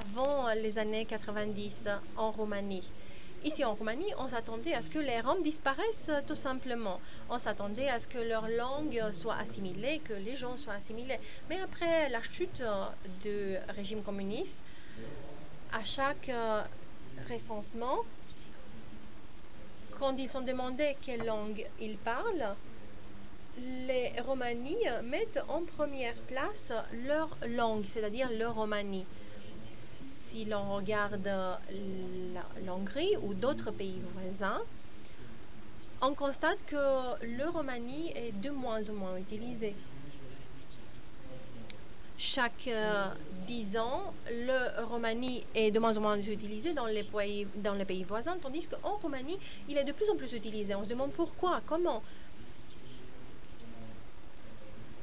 [0.00, 2.90] avant les années 90 en Roumanie.
[3.44, 7.00] Ici en Roumanie, on s'attendait à ce que les Roms disparaissent euh, tout simplement.
[7.28, 11.18] On s'attendait à ce que leur langue soit assimilée, que les gens soient assimilés.
[11.50, 12.84] Mais après la chute euh,
[13.22, 14.60] du régime communiste,
[15.72, 16.62] à chaque euh,
[17.28, 17.98] recensement,
[19.98, 22.54] quand ils sont demandés quelle langue ils parlent,
[23.58, 26.72] les Romanies mettent en première place
[27.06, 29.04] leur langue, c'est-à-dire le romani.
[30.02, 31.28] Si l'on regarde
[32.64, 34.62] l'Hongrie ou d'autres pays voisins,
[36.00, 36.76] on constate que
[37.24, 39.74] le romani est de moins en moins utilisé.
[42.18, 43.06] Chaque euh,
[43.46, 47.84] dix ans, le romani est de moins en moins utilisé dans les pays, dans les
[47.84, 49.38] pays voisins, tandis qu'en Roumanie,
[49.68, 50.74] il est de plus en plus utilisé.
[50.74, 52.02] On se demande pourquoi, comment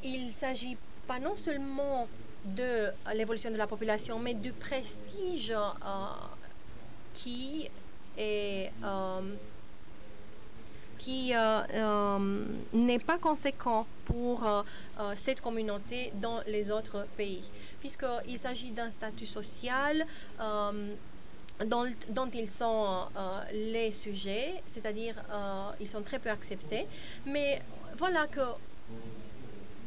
[0.03, 0.77] il s'agit
[1.07, 2.07] pas non seulement
[2.45, 6.05] de l'évolution de la population, mais du prestige euh,
[7.13, 7.69] qui
[8.17, 9.21] est euh,
[10.97, 14.43] qui euh, n'est pas conséquent pour
[15.15, 20.05] cette communauté dans les autres pays, puisqu'il s'agit d'un statut social
[21.65, 23.05] dont, dont, ils sont
[23.53, 25.15] les sujets, c'est-à-dire
[25.79, 26.85] ils sont très peu acceptés.
[27.25, 27.61] Mais
[27.97, 28.41] voilà que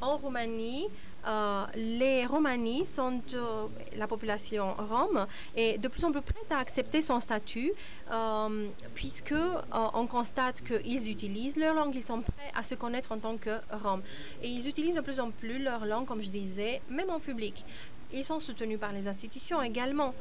[0.02, 0.88] en Roumanie,
[1.26, 6.58] euh, les Romanies sont, euh, la population rome est de plus en plus prête à
[6.58, 7.72] accepter son statut
[8.10, 9.34] euh, puisque
[9.72, 13.60] on constate qu'ils utilisent leur langue, ils sont prêts à se connaître en tant que
[13.70, 14.02] roms.
[14.42, 17.64] Et ils utilisent de plus en plus leur langue, comme je disais, même en public.
[18.12, 20.14] Ils sont soutenus par les institutions également.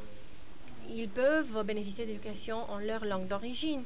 [0.89, 3.83] Ils peuvent bénéficier d'éducation en leur langue d'origine.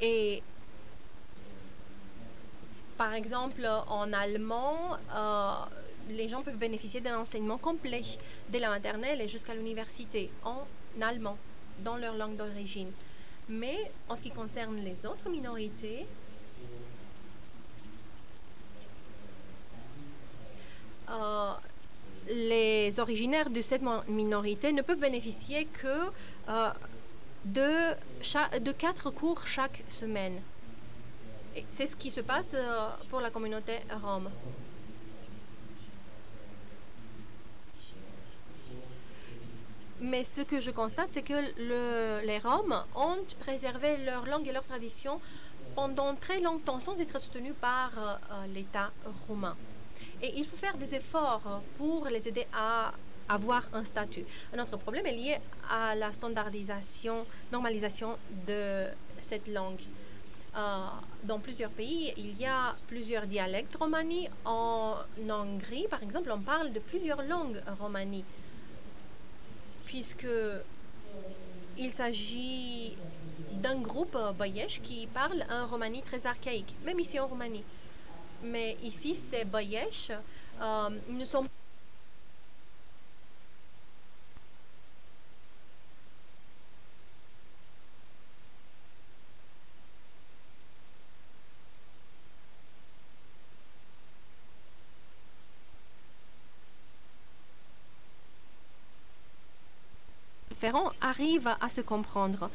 [0.00, 0.42] Et
[2.98, 5.52] par exemple, en allemand, euh,
[6.10, 8.02] les gens peuvent bénéficier d'un enseignement complet
[8.48, 10.66] dès la maternelle et jusqu'à l'université en
[11.00, 11.38] allemand,
[11.84, 12.90] dans leur langue d'origine.
[13.48, 16.06] Mais en ce qui concerne les autres minorités,
[21.08, 21.52] euh,
[22.28, 26.10] les originaires de cette minorité ne peuvent bénéficier que
[26.48, 26.70] euh,
[27.44, 30.40] de, de quatre cours chaque semaine.
[31.72, 34.30] C'est ce qui se passe euh, pour la communauté rome.
[40.00, 41.40] Mais ce que je constate, c'est que
[42.24, 45.20] les Roms ont préservé leur langue et leur tradition
[45.74, 48.92] pendant très longtemps sans être soutenus par euh, l'État
[49.26, 49.56] roumain.
[50.22, 52.92] Et il faut faire des efforts pour les aider à
[53.28, 54.24] avoir un statut.
[54.54, 55.38] Un autre problème est lié
[55.70, 58.86] à la standardisation, normalisation de
[59.20, 59.82] cette langue.
[60.58, 60.86] Euh,
[61.22, 64.28] dans plusieurs pays, il y a plusieurs dialectes romani.
[64.44, 64.96] En
[65.30, 68.24] Hongrie, par exemple, on parle de plusieurs langues romani,
[69.86, 70.26] puisque
[71.76, 72.96] il s'agit
[73.52, 77.64] d'un groupe boyesh qui parle un romani très archaïque, même ici en Roumanie.
[78.42, 80.10] Mais ici, ces boyesh
[80.60, 81.50] euh, ne sont pas
[101.18, 102.50] arrivent à se comprendre.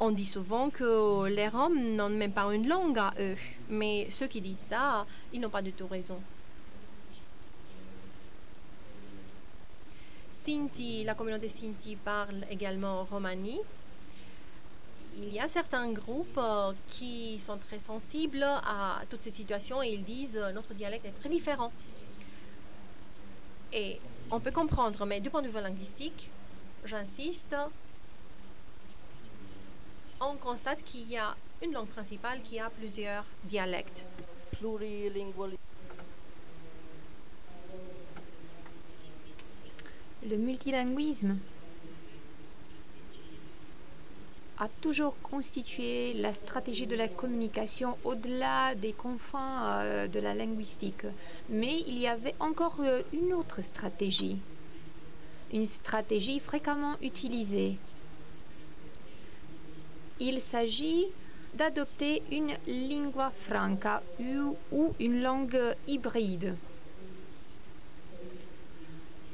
[0.00, 3.36] On dit souvent que les Roms n'ont même pas une langue à eux,
[3.68, 6.20] mais ceux qui disent ça, ils n'ont pas du tout raison.
[10.44, 13.60] Sinti, la communauté Sinti parle également romani.
[15.16, 19.90] Il y a certains groupes euh, qui sont très sensibles à toutes ces situations et
[19.90, 21.70] ils disent euh, notre dialecte est très différent.
[23.72, 24.00] Et
[24.32, 26.28] on peut comprendre, mais du point de vue linguistique,
[26.84, 27.56] j'insiste,
[30.20, 34.04] on constate qu'il y a une langue principale qui a plusieurs dialectes.
[34.62, 34.78] Le
[40.36, 41.38] multilinguisme
[44.58, 51.06] a toujours constitué la stratégie de la communication au-delà des confins euh, de la linguistique.
[51.48, 54.38] Mais il y avait encore euh, une autre stratégie
[55.54, 57.76] une stratégie fréquemment utilisée.
[60.20, 61.06] Il s'agit
[61.54, 64.02] d'adopter une lingua franca
[64.72, 66.56] ou une langue hybride.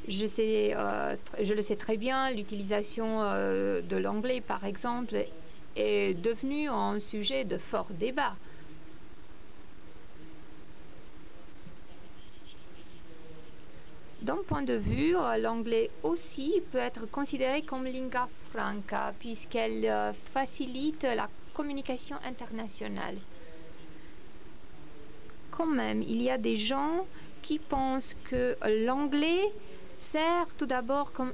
[0.09, 5.25] Je, sais, euh, je le sais très bien, l'utilisation euh, de l'anglais, par exemple,
[5.77, 8.35] est devenue un sujet de fort débat.
[14.23, 20.13] D'un point de vue, euh, l'anglais aussi peut être considéré comme lingua franca puisqu'elle euh,
[20.35, 23.17] facilite la communication internationale.
[25.51, 27.07] Quand même, il y a des gens
[27.41, 29.41] qui pensent que l'anglais
[29.97, 31.33] sert tout d'abord comme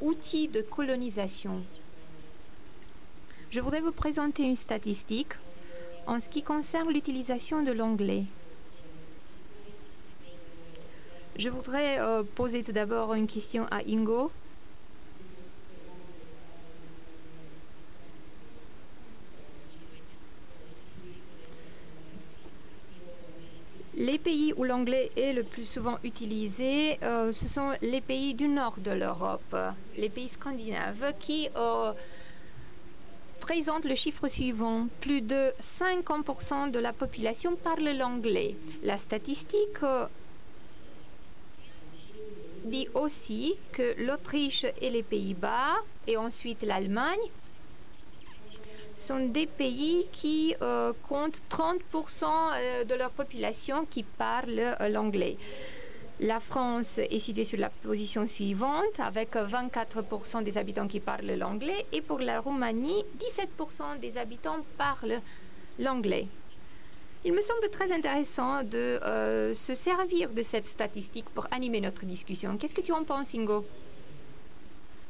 [0.00, 1.62] outil de colonisation.
[3.50, 5.32] Je voudrais vous présenter une statistique
[6.06, 8.24] en ce qui concerne l'utilisation de l'anglais.
[11.40, 14.30] Je voudrais euh, poser tout d'abord une question à Ingo.
[23.94, 28.46] Les pays où l'anglais est le plus souvent utilisé, euh, ce sont les pays du
[28.46, 29.56] nord de l'Europe,
[29.96, 31.94] les pays scandinaves, qui euh,
[33.40, 34.88] présentent le chiffre suivant.
[35.00, 38.56] Plus de 50% de la population parle l'anglais.
[38.82, 40.04] La statistique euh,
[42.64, 47.18] dit aussi que l'Autriche et les Pays-Bas, et ensuite l'Allemagne,
[48.94, 55.36] sont des pays qui euh, comptent 30% euh, de leur population qui parle euh, l'anglais.
[56.20, 61.86] La France est située sur la position suivante avec 24% des habitants qui parlent l'anglais
[61.92, 65.20] et pour la Roumanie, 17% des habitants parlent
[65.78, 66.26] l'anglais.
[67.22, 68.98] Il me semble très intéressant de
[69.54, 72.56] se servir de cette statistique pour animer notre discussion.
[72.56, 73.66] Qu'est-ce que tu en penses, Ingo?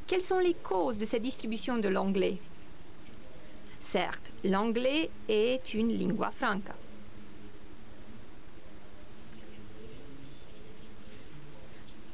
[0.08, 2.38] Quelles sont les causes de cette distribution de l'anglais?
[3.78, 6.74] Certes, l'anglais est une lingua franca.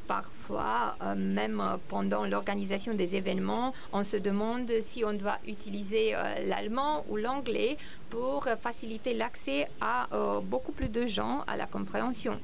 [0.07, 6.23] Parfois, euh, même pendant l'organisation des événements, on se demande si on doit utiliser euh,
[6.47, 7.77] l'allemand ou l'anglais
[8.11, 12.39] pour faciliter l'accès à euh, beaucoup plus de gens à la compréhension.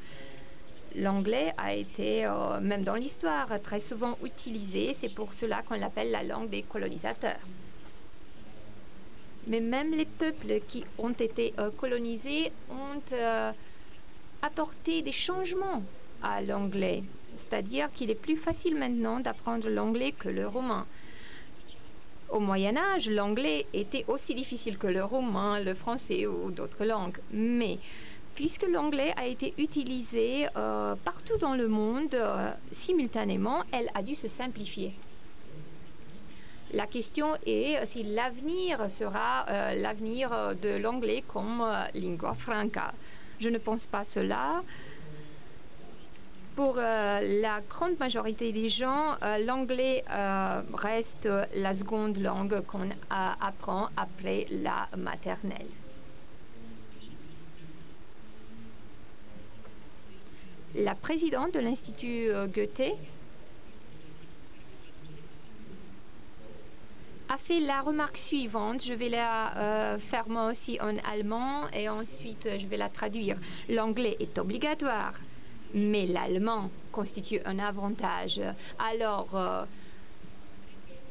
[0.97, 4.93] L'anglais a été, même dans l'histoire, très souvent utilisé.
[4.93, 7.39] C'est pour cela qu'on l'appelle la langue des colonisateurs
[9.47, 13.53] mais même les peuples qui ont été euh, colonisés ont euh,
[14.43, 15.83] apporté des changements
[16.23, 17.03] à l'anglais.
[17.35, 20.87] C'est-à-dire qu'il est plus facile maintenant d'apprendre l'anglais que le romain.
[22.31, 27.19] Au Moyen Âge, l'anglais était aussi difficile que le romain, le français ou d'autres langues.
[27.33, 27.79] Mais
[28.35, 32.17] puisque l'anglais a été utilisé euh, partout dans le monde
[32.71, 34.95] simultanément, elle a dû se simplifier.
[36.73, 42.95] La question est si l'avenir sera euh, l'avenir de l'anglais comme euh, lingua franca.
[43.39, 44.63] Je ne pense pas cela.
[46.63, 50.05] Pour euh, la grande majorité des gens, l'anglais
[50.73, 55.67] reste la seconde langue qu'on apprend après la maternelle.
[60.77, 62.95] La présidente de l'Institut Goethe
[67.33, 68.85] a fait la remarque suivante.
[68.85, 73.37] Je vais la euh, faire moi aussi en allemand et ensuite je vais la traduire.
[73.69, 75.15] L'anglais est obligatoire,
[75.75, 78.41] mais l'allemand constitue un avantage.
[78.79, 79.65] Alors, euh,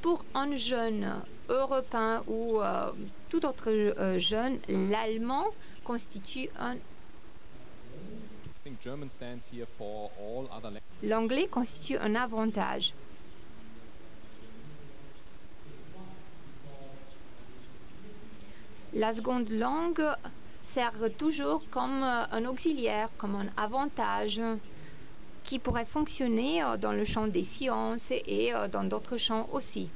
[0.01, 1.07] pour un jeune
[1.49, 2.91] européen ou euh,
[3.29, 5.45] tout autre jeune, l'allemand
[5.83, 6.75] constitue un
[11.03, 12.93] L'anglais constitue un avantage.
[18.93, 20.03] La seconde langue
[20.61, 24.39] sert toujours comme euh, un auxiliaire, comme un avantage
[25.43, 29.89] qui pourrait fonctionner euh, dans le champ des sciences et euh, dans d'autres champs aussi.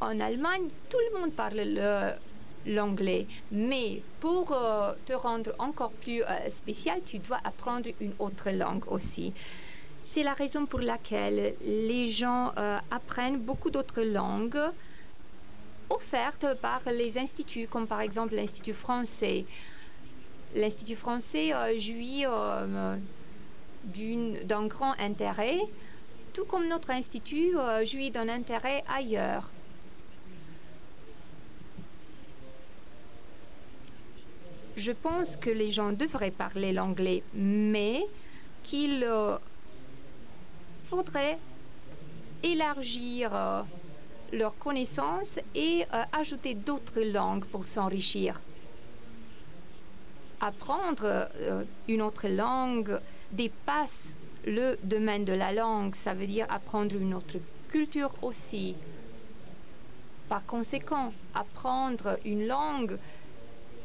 [0.00, 1.62] En Allemagne, tout le monde parle
[2.66, 4.48] l'anglais, mais pour
[5.06, 9.32] te rendre encore plus spécial, tu dois apprendre une autre langue aussi.
[10.08, 12.52] C'est la raison pour laquelle les gens
[12.90, 14.58] apprennent beaucoup d'autres langues
[15.92, 19.44] offertes par les instituts, comme par exemple l'Institut français.
[20.54, 22.96] L'Institut français euh, jouit euh,
[24.44, 25.58] d'un grand intérêt,
[26.32, 29.50] tout comme notre institut euh, jouit d'un intérêt ailleurs.
[34.76, 38.04] Je pense que les gens devraient parler l'anglais, mais
[38.62, 39.06] qu'il
[40.88, 41.38] faudrait
[42.42, 43.64] élargir
[44.32, 48.40] leurs connaissances et euh, ajouter d'autres langues pour s'enrichir.
[50.40, 52.98] Apprendre euh, une autre langue
[53.30, 54.14] dépasse
[54.44, 57.36] le domaine de la langue, ça veut dire apprendre une autre
[57.68, 58.74] culture aussi.
[60.28, 62.98] Par conséquent, apprendre une langue,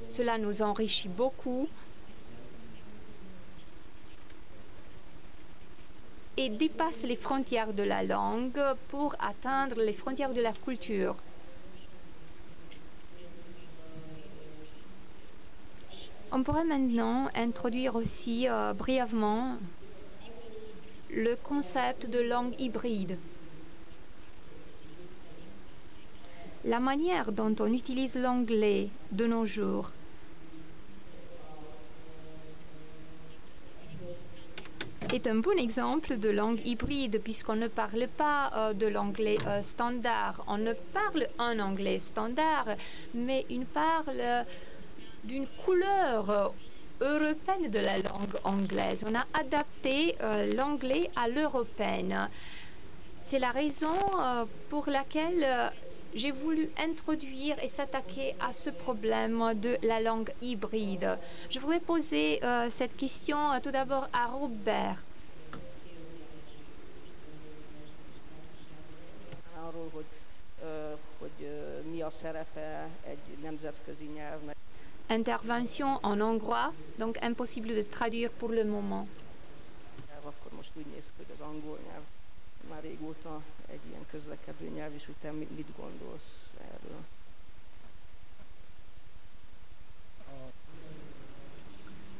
[0.08, 1.68] cela nous enrichit beaucoup
[6.38, 11.16] et dépasse les frontières de la langue pour atteindre les frontières de la culture.
[16.32, 19.58] On pourrait maintenant introduire aussi euh, brièvement
[21.10, 23.18] le concept de langue hybride.
[26.66, 29.92] La manière dont on utilise l'anglais de nos jours
[35.14, 39.62] est un bon exemple de langue hybride puisqu'on ne parle pas euh, de l'anglais euh,
[39.62, 40.44] standard.
[40.48, 42.68] On ne parle un anglais standard,
[43.14, 44.46] mais on parle
[45.24, 46.48] d'une couleur euh,
[47.02, 49.06] européenne de la langue anglaise.
[49.08, 52.30] On a adapté euh, l'anglais à l'européenne.
[53.24, 55.70] C'est la raison euh, pour laquelle euh,
[56.18, 61.18] j'ai voulu introduire et s'attaquer à ce problème de la langue hybride.
[61.50, 65.04] Je voudrais poser euh, cette question euh, tout d'abord à Robert.
[75.10, 79.08] Intervention en hongrois, donc impossible de traduire pour le moment.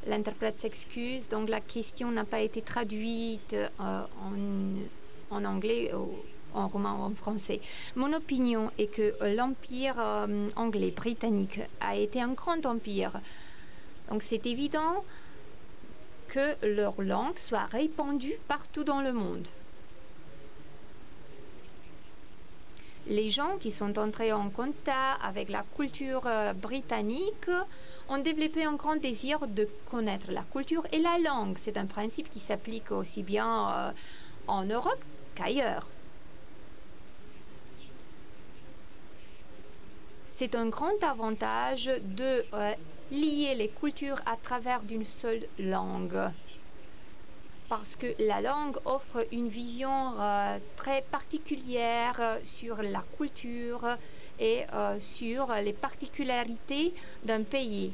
[0.06, 4.02] L'interprète s'excuse, donc la question n'a pas été traduite euh,
[5.30, 6.14] en, anglais, ou
[6.54, 7.60] en roman ou en français.
[7.94, 13.20] Mon opinion est que l'empire euh, anglais britannique a été un grand empire.
[14.08, 15.04] Donc c'est évident
[16.28, 19.48] que leur langue soit répandue partout dans le monde.
[23.08, 27.50] Les gens qui sont entrés en contact avec la culture euh, britannique
[28.10, 31.56] ont développé un grand désir de connaître la culture et la langue.
[31.56, 33.90] C'est un principe qui s'applique aussi bien euh,
[34.46, 35.02] en Europe
[35.34, 35.86] qu'ailleurs.
[40.32, 42.72] C'est un grand avantage de euh,
[43.10, 46.30] lier les cultures à travers d'une seule langue.
[47.68, 53.86] Parce que la langue offre une vision euh, très particulière euh, sur la culture
[54.40, 56.94] et euh, sur les particularités
[57.24, 57.92] d'un pays.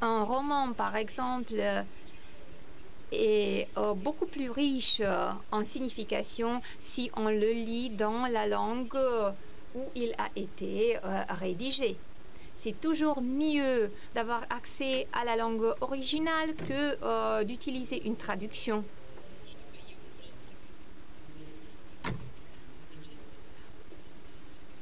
[0.00, 1.54] Un roman, par exemple,
[3.10, 5.02] est beaucoup plus riche
[5.50, 8.96] en signification si on le lit dans la langue
[9.74, 11.00] où il a été
[11.30, 11.96] rédigé.
[12.60, 18.84] C'est toujours mieux d'avoir accès à la langue originale que euh, d'utiliser une traduction.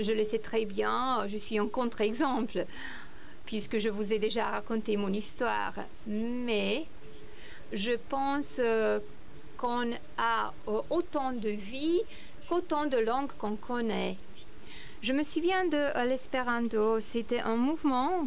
[0.00, 2.64] Je le sais très bien, je suis un contre-exemple,
[3.44, 5.74] puisque je vous ai déjà raconté mon histoire.
[6.06, 6.86] Mais
[7.74, 9.00] je pense euh,
[9.58, 12.00] qu'on a euh, autant de vie
[12.48, 14.16] qu'autant de langues qu'on connaît.
[15.02, 17.00] Je me souviens de euh, l'espéranto.
[17.00, 18.26] C'était un mouvement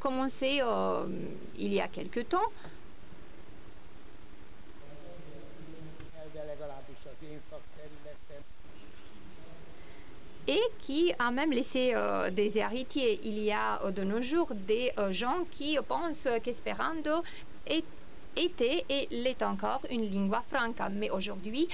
[0.00, 1.06] commencé euh,
[1.58, 2.50] il y a quelque temps
[10.48, 13.20] et qui a même laissé euh, des héritiers.
[13.24, 17.22] Il y a de nos jours des gens qui pensent qu'Esperando
[17.66, 17.84] est-
[18.36, 21.68] était et l'est encore une lingua franca, mais aujourd'hui,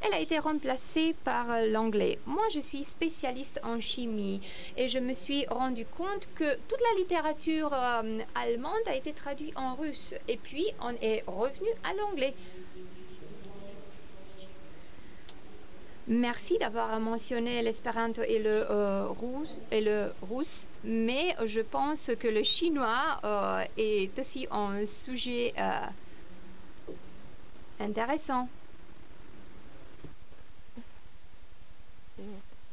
[0.00, 2.18] elle a été remplacée par euh, l'anglais.
[2.26, 4.40] Moi, je suis spécialiste en chimie
[4.76, 9.56] et je me suis rendu compte que toute la littérature euh, allemande a été traduite
[9.56, 12.34] en russe et puis on est revenu à l'anglais.
[16.06, 22.28] Merci d'avoir mentionné l'espéranto et le euh, russe et le russe, mais je pense que
[22.28, 23.18] le chinois
[23.78, 25.54] est aussi un sujet
[27.80, 28.48] intéressant.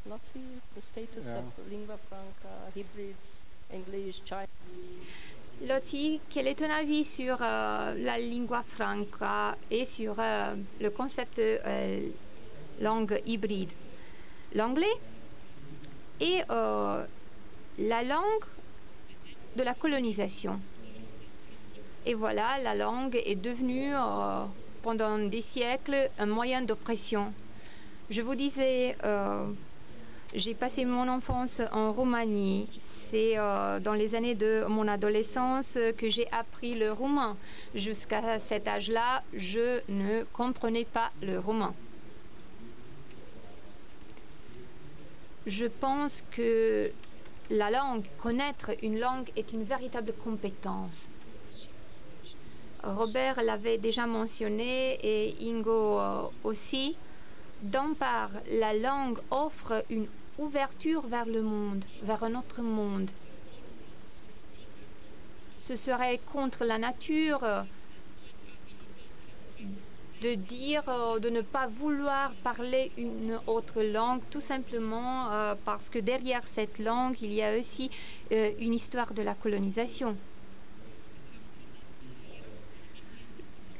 [0.05, 0.13] Yeah.
[0.13, 0.41] Laci,
[0.75, 1.39] the status Yeah.
[1.39, 4.47] of lingua franca, hybrids, English, Chinese.
[5.67, 11.37] Lottie, quel est ton avis sur euh, la lingua franca et sur euh, le concept
[11.37, 12.09] de euh,
[12.81, 13.71] langue hybride?
[14.55, 14.95] L'anglais
[16.19, 17.05] et euh,
[17.77, 18.45] la langue
[19.55, 20.59] de la colonisation.
[22.07, 24.45] Et voilà, la langue est devenue euh,
[24.81, 27.31] pendant des siècles un moyen d'oppression.
[28.09, 29.45] Je vous disais, euh,
[30.33, 32.69] j'ai passé mon enfance en Roumanie.
[32.81, 37.35] C'est euh, dans les années de mon adolescence que j'ai appris le roumain.
[37.75, 41.73] Jusqu'à cet âge-là, je ne comprenais pas le roumain.
[45.45, 46.91] Je pense que
[47.49, 51.09] la langue, connaître une langue est une véritable compétence.
[52.83, 56.95] Robert l'avait déjà mentionné et Ingo euh, aussi.
[57.61, 60.07] D'un part, la langue offre une
[60.47, 63.09] vers le monde, vers un autre monde.
[65.57, 67.61] Ce serait contre la nature euh,
[70.21, 75.89] de dire, euh, de ne pas vouloir parler une autre langue, tout simplement euh, parce
[75.89, 77.91] que derrière cette langue, il y a aussi
[78.31, 80.17] une histoire de la colonisation.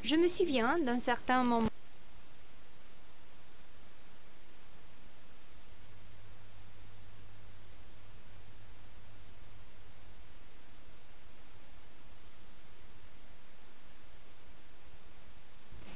[0.04, 1.72] Je me souviens d'un certain moment.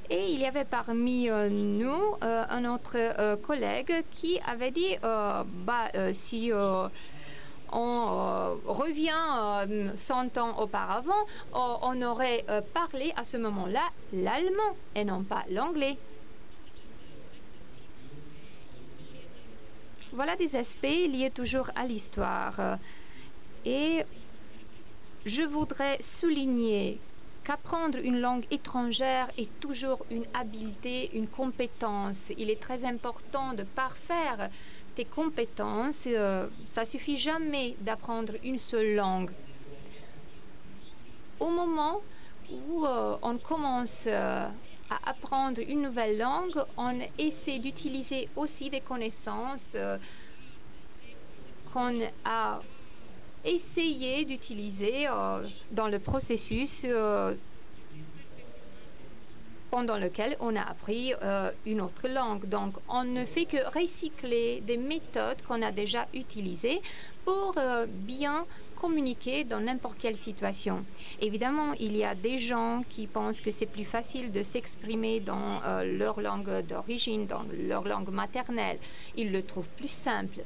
[0.10, 4.96] Et il y avait parmi euh, nous euh, un autre euh, collègue qui avait dit,
[5.04, 6.52] bah, si
[7.74, 9.12] on revient
[9.96, 13.82] 100 ans auparavant, on aurait parlé à ce moment-là
[14.14, 15.98] l'allemand et non pas l'anglais.
[20.14, 22.78] Voilà des aspects liés toujours à l'histoire.
[23.66, 24.04] Et
[25.26, 27.00] je voudrais souligner
[27.46, 32.32] qu'apprendre une langue étrangère est toujours une habileté, une compétence.
[32.38, 34.50] Il est très important de parfaire
[34.96, 36.06] tes compétences.
[36.08, 39.30] Euh, ça suffit jamais d'apprendre une seule langue.
[41.40, 42.02] Au moment
[42.50, 44.48] où euh, on commence euh,
[44.90, 49.78] à apprendre une nouvelle langue, on essaie d'utiliser aussi des connaissances
[51.72, 52.62] qu'on a
[53.46, 57.34] essayer d'utiliser euh, dans le processus euh,
[59.70, 62.48] pendant lequel on a appris euh, une autre langue.
[62.48, 66.82] Donc, on ne fait que recycler des méthodes qu'on a déjà utilisées
[67.24, 67.56] pour
[67.88, 70.86] bien communiquer dans n'importe quelle situation.
[71.20, 75.60] Évidemment, il y a des gens qui pensent que c'est plus facile de s'exprimer dans
[75.84, 78.78] leur langue d'origine, dans leur langue maternelle.
[79.18, 80.44] Ils le trouvent plus simple.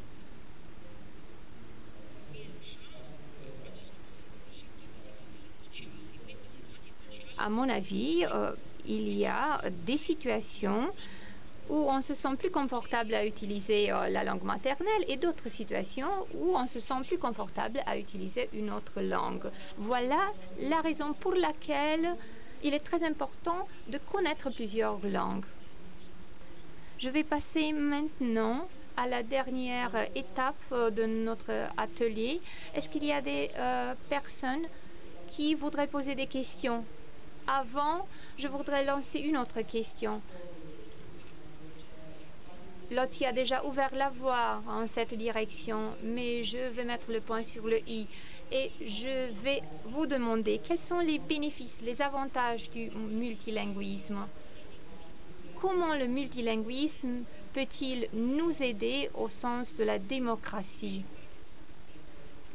[7.39, 8.51] À mon avis, euh,
[8.85, 10.89] il y a des situations
[11.69, 16.09] où on se sent plus confortable à utiliser euh, la langue maternelle et d'autres situations
[16.33, 19.49] où on se sent plus confortable à utiliser une autre langue.
[19.77, 20.19] Voilà
[20.59, 22.15] la raison pour laquelle
[22.63, 25.45] il est très important de connaître plusieurs langues.
[26.97, 28.67] Je vais passer maintenant
[28.97, 32.41] à la dernière étape euh, de notre atelier.
[32.75, 33.49] Est-ce qu'il y a des
[34.09, 34.65] personnes
[35.29, 36.83] qui voudraient poser des questions?
[37.49, 40.21] Avant, je voudrais lancer une autre question.
[42.91, 47.43] Lottie a déjà ouvert la voie en cette direction, mais je vais mettre le point
[47.43, 48.07] sur le i
[48.51, 54.25] et je vais vous demander quels sont les bénéfices, les avantages du multilinguisme?
[55.61, 57.23] Comment le multilinguisme
[57.53, 61.03] peut-il nous aider au sens de la démocratie?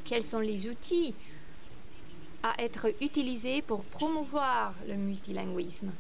[0.05, 1.15] Quels sont les outils
[2.45, 5.91] à être utilisé pour promouvoir le multilinguisme.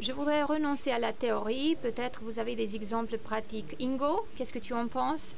[0.00, 1.76] Je voudrais renoncer à la théorie.
[1.80, 3.76] Peut-être vous avez des exemples pratiques.
[3.80, 5.36] Ingo, qu'est-ce que tu en penses?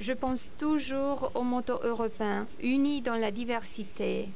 [0.00, 4.28] Je pense toujours au motto européen, unis dans la diversité.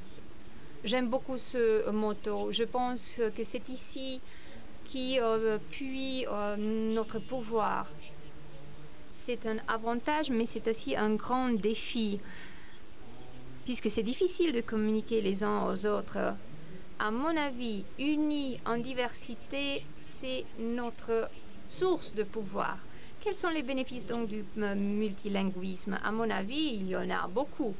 [0.84, 2.52] J'aime beaucoup ce motto.
[2.52, 4.20] Je pense que c'est ici
[4.84, 7.90] qui euh, puise euh, notre pouvoir
[9.28, 12.18] c'est un avantage, mais c'est aussi un grand défi,
[13.66, 16.34] puisque c'est difficile de communiquer les uns aux autres.
[16.98, 21.28] À mon avis, unis en diversité, c'est notre
[21.66, 22.78] source de pouvoir.
[23.20, 25.98] Quels sont les bénéfices donc du multilinguisme?
[26.02, 27.74] À mon avis, il y en a beaucoup.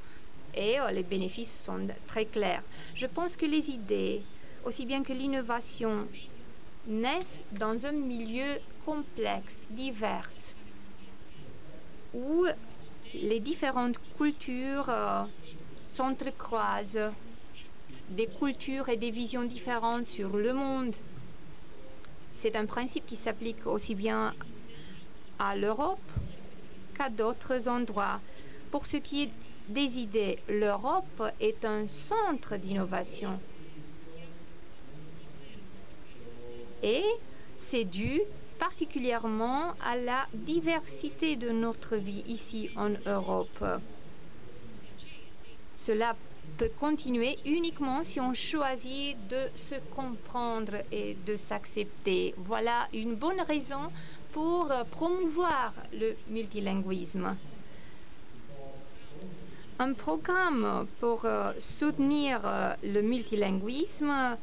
[0.55, 2.63] Et euh, les bénéfices sont très clairs.
[2.95, 4.21] Je pense que les idées,
[4.67, 6.09] aussi bien que l'innovation,
[6.87, 10.48] naissent dans un milieu complexe, divers
[12.15, 12.47] où
[13.15, 15.23] les différentes cultures euh,
[15.85, 17.11] s'entrecroisent,
[18.11, 20.95] des cultures et des visions différentes sur le monde.
[22.31, 24.35] C'est un principe qui s'applique aussi bien
[25.39, 25.99] à l'Europe
[26.97, 28.21] qu'à d'autres endroits.
[28.71, 29.31] Pour ce qui est
[29.69, 33.39] des idées, l'Europe est un centre d'innovation.
[36.83, 37.05] Et
[37.55, 38.21] c'est dû
[38.59, 43.65] particulièrement à la diversité de notre vie ici en Europe.
[45.77, 46.17] Cela
[46.57, 52.35] peut continuer uniquement si on choisit de se comprendre et de s'accepter.
[52.37, 53.93] Voilà une bonne raison
[54.33, 57.37] pour promouvoir le multilinguisme.
[59.81, 64.37] Un programme pour euh, soutenir euh, le multilinguisme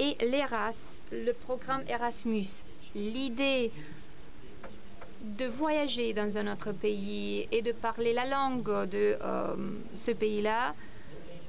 [0.00, 2.64] et l'Eras, le programme Erasmus.
[2.94, 3.72] L'idée
[5.24, 9.56] de voyager dans un autre pays et de parler la langue de euh,
[9.94, 10.74] ce pays-là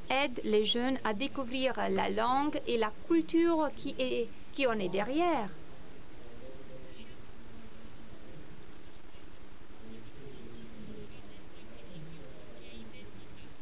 [0.10, 5.50] aide les jeunes à découvrir la langue et la culture qui, en est derrière.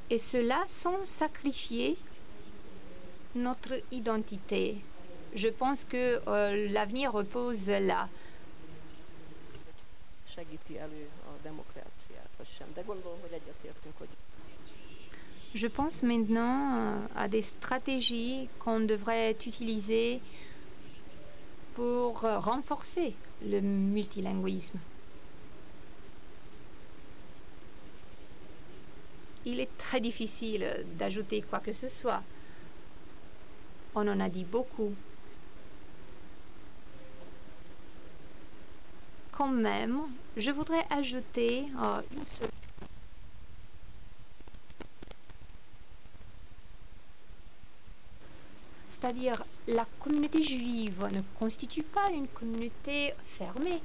[0.09, 1.97] Et cela sans sacrifier
[3.35, 4.77] notre identité.
[5.35, 8.07] Je pense que euh, l'avenir repose là.
[15.55, 20.19] Je pense maintenant euh, à des stratégies qu'on devrait utiliser
[21.73, 24.77] pour euh, renforcer le multilinguisme.
[29.45, 32.23] Il est très difficile d'ajouter quoi que ce soit.
[33.95, 34.93] On en a dit beaucoup.
[39.35, 40.01] Quand même,
[40.37, 42.49] je voudrais ajouter euh, une seule
[48.87, 53.81] C'est-à-dire, la communauté juive ne constitue pas une communauté fermée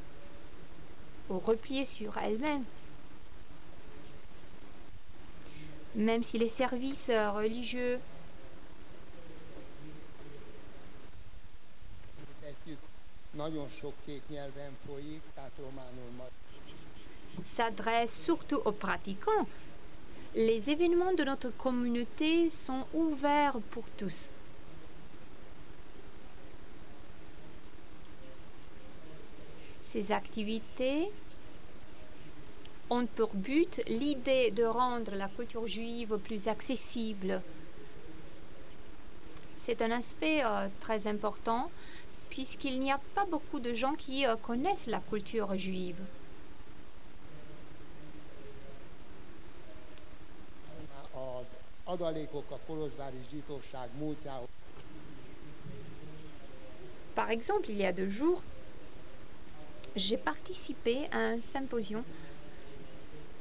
[1.28, 2.62] ou repliée sur elle-même.
[5.96, 7.99] Même si les services religieux
[17.42, 19.46] S'adressent surtout aux pratiquants,
[20.34, 24.30] les événements de notre communauté sont ouverts pour tous.
[29.80, 31.10] Ces activités
[32.90, 37.42] ont pour but l'idée de rendre la culture juive plus accessible.
[39.56, 41.70] C'est un aspect euh, très important
[42.30, 45.96] puisqu'il n'y a pas beaucoup de gens qui euh, connaissent la culture juive.
[57.14, 58.42] Par exemple, il y a deux jours,
[59.96, 62.04] j'ai participé à un symposium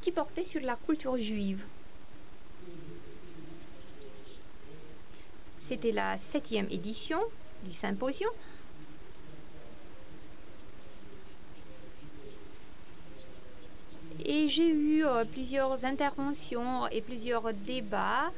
[0.02, 1.66] qui portait sur la culture juive.
[5.60, 7.20] C'était la septième édition
[7.66, 8.32] du symposium.
[14.26, 18.32] Et j'ai eu euh, plusieurs interventions et plusieurs débats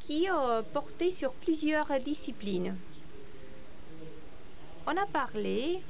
[0.00, 2.76] qui euh, portaient sur plusieurs disciplines.
[4.86, 5.80] On a parlé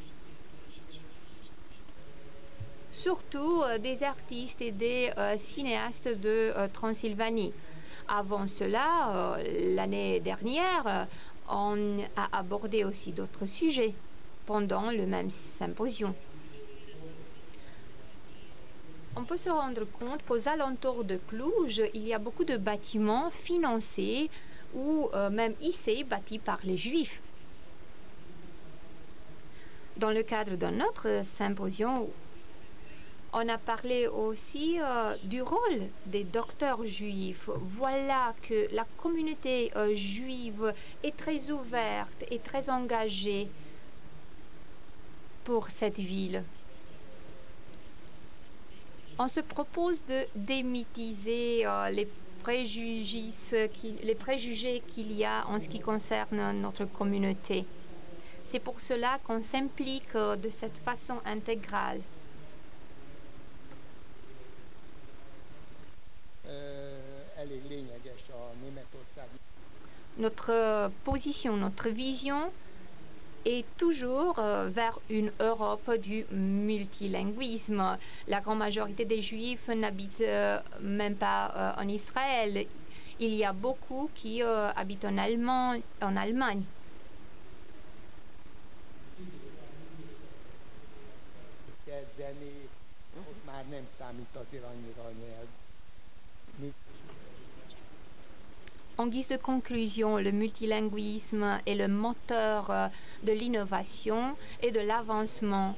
[2.90, 7.52] surtout euh, des artistes et des cinéastes de Transylvanie.
[8.06, 9.38] Avant cela,
[9.74, 11.08] l'année dernière,
[11.48, 13.94] on a abordé aussi d'autres sujets
[14.46, 16.12] pendant le même symposium.
[19.16, 23.30] On peut se rendre compte qu'aux alentours de Cluj, il y a beaucoup de bâtiments
[23.30, 24.28] financés
[24.74, 27.22] ou euh, même hissés, bâtis par les Juifs.
[29.96, 32.08] Dans le cadre d'un autre symposium,
[33.32, 37.48] on a parlé aussi euh, du rôle des docteurs juifs.
[37.54, 43.48] Voilà que la communauté euh, juive est très ouverte et très engagée
[45.44, 46.42] pour cette ville.
[49.18, 52.08] On se propose de démythiser euh, les
[52.42, 53.30] préjugés
[54.02, 57.64] les préjugés qu'il y a en ce qui concerne notre communauté.
[58.42, 62.00] C'est pour cela qu'on s'implique euh, de cette façon intégrale.
[68.62, 69.28] Németország
[70.18, 72.50] Notre euh, position, notre vision
[73.44, 77.98] est toujours euh, vers une Europe du multilinguisme.
[78.28, 82.66] La grande majorité des Juifs n'habitent euh, même pas euh, en Israël.
[83.20, 86.62] Il y a beaucoup qui habitent en Allemagne.
[98.96, 102.86] En guise de conclusion, le multilinguisme est le moteur euh,
[103.24, 105.76] de l'innovation et de l'avancement.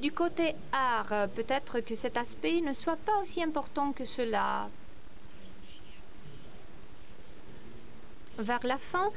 [0.00, 4.70] Du côté art, euh, peut-être que cet aspect ne soit pas aussi important que cela.
[8.38, 9.10] Vers la fin,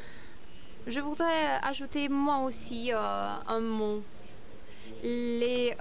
[0.87, 4.03] je voudrais ajouter moi aussi euh, un mot.
[5.03, 5.73] Les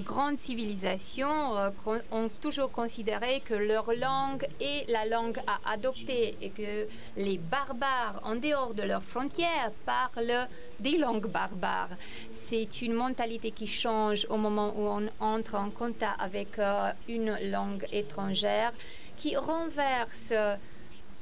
[0.00, 1.70] grandes civilisations euh,
[2.10, 6.86] ont toujours considéré que leur langue est la langue à adopter et que
[7.16, 10.48] les barbares, en dehors de leurs frontières, parlent
[10.80, 11.96] des langues barbares.
[12.30, 17.36] C'est une mentalité qui change au moment où on entre en contact avec euh, une
[17.50, 18.72] langue étrangère,
[19.16, 20.32] qui renverse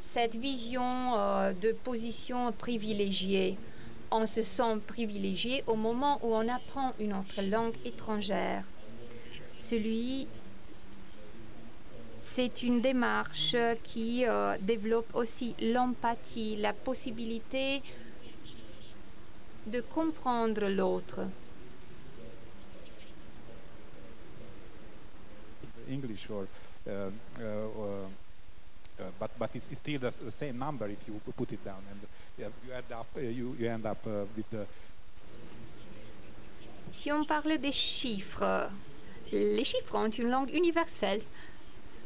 [0.05, 3.57] cette vision euh, de position privilégiée.
[4.17, 8.63] On se sent privilégié au moment où on apprend une autre langue étrangère.
[9.57, 10.29] Celui,
[12.21, 17.83] c'est une démarche qui euh, développe aussi l'empathie, la possibilité
[19.67, 21.23] de comprendre l'autre.
[29.01, 31.83] Uh, but but it's, it's still the, the same number if you put it down
[31.91, 34.67] and up uh, you, end up uh, with
[36.91, 38.71] Si on parle des chiffres,
[39.33, 41.23] les chiffres ont une langue universelle,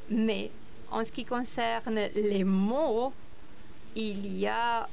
[0.09, 0.51] mais
[0.91, 3.13] en ce qui concerne les mots,
[3.95, 4.89] il y a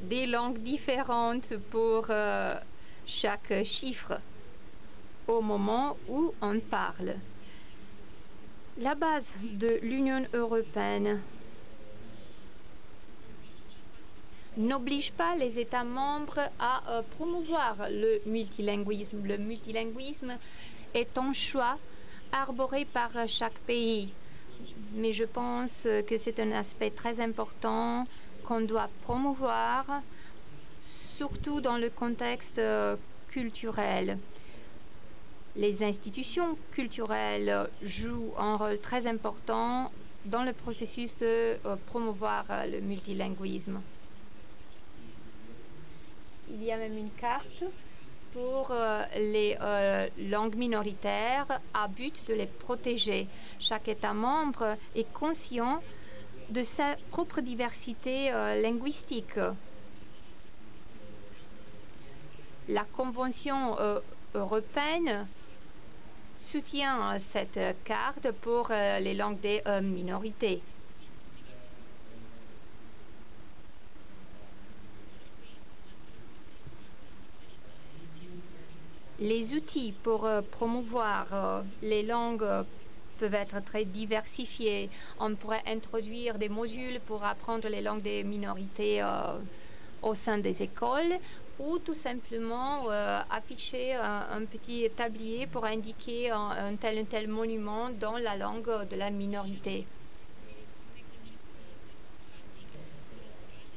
[0.00, 2.54] des langues différentes pour euh,
[3.04, 4.18] chaque chiffre
[5.26, 7.16] au moment où on parle.
[8.78, 11.20] La base de l'Union européenne
[14.56, 19.22] n'oblige pas les États membres à euh, promouvoir le multilinguisme.
[19.24, 20.36] Le multilinguisme
[20.94, 21.78] est un choix
[22.32, 24.10] arboré par euh, chaque pays.
[24.94, 28.04] Mais je pense euh, que c'est un aspect très important
[28.44, 30.02] qu'on doit promouvoir,
[30.80, 32.60] surtout dans le contexte
[33.28, 34.18] culturel.
[35.56, 39.90] Les institutions culturelles jouent un rôle très important
[40.26, 43.80] dans le processus de promouvoir le multilinguisme.
[46.48, 47.64] Il y a même une carte
[48.34, 53.28] pour euh, les euh, langues minoritaires à but de les protéger.
[53.60, 55.80] Chaque État membre est conscient
[56.50, 59.38] de sa propre diversité euh, linguistique.
[62.68, 63.76] La Convention
[64.34, 65.26] européenne
[66.38, 70.62] soutient cette carte pour les langues des minorités.
[79.20, 82.44] Les outils pour euh, promouvoir euh, les langues
[83.20, 84.90] peuvent être très diversifiés.
[85.20, 89.38] On pourrait introduire des modules pour apprendre les langues des minorités euh,
[90.02, 91.14] au sein des écoles
[91.60, 92.88] ou tout simplement
[93.30, 98.96] afficher un, petit tablier pour indiquer un, tel un tel monument dans la langue de
[98.96, 99.86] la minorité.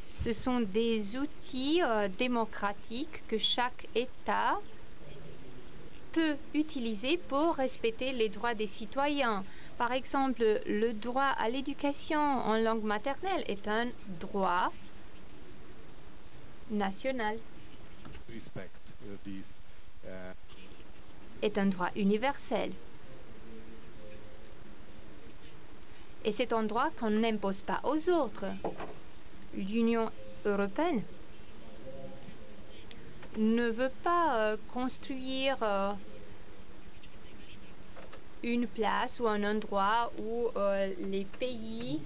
[0.08, 1.82] Ce sont des outils
[2.18, 4.58] démocratiques que chaque État
[6.18, 9.44] peut utiliser pour respecter les droits des citoyens.
[9.78, 13.86] Par exemple, le droit à l'éducation en langue maternelle est un
[14.20, 14.74] droit
[16.72, 17.38] national,
[18.34, 18.72] respect
[19.06, 19.62] uh, these
[20.06, 20.34] uh,
[21.44, 22.72] est un droit universel.
[26.26, 28.46] Et c'est un droit qu'on n'impose pas aux autres.
[29.56, 30.10] L'Union
[30.46, 31.04] européenne
[33.38, 35.94] ne veut pas euh, construire euh,
[38.44, 42.00] une place ou un endroit où euh, les pays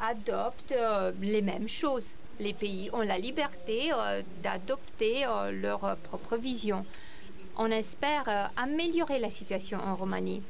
[0.00, 0.74] adoptent
[1.22, 2.14] les mêmes choses.
[2.38, 3.92] Les pays ont la liberté
[4.42, 6.84] d'adopter leur propre vision.
[7.56, 10.42] On espère améliorer la situation en Roumanie.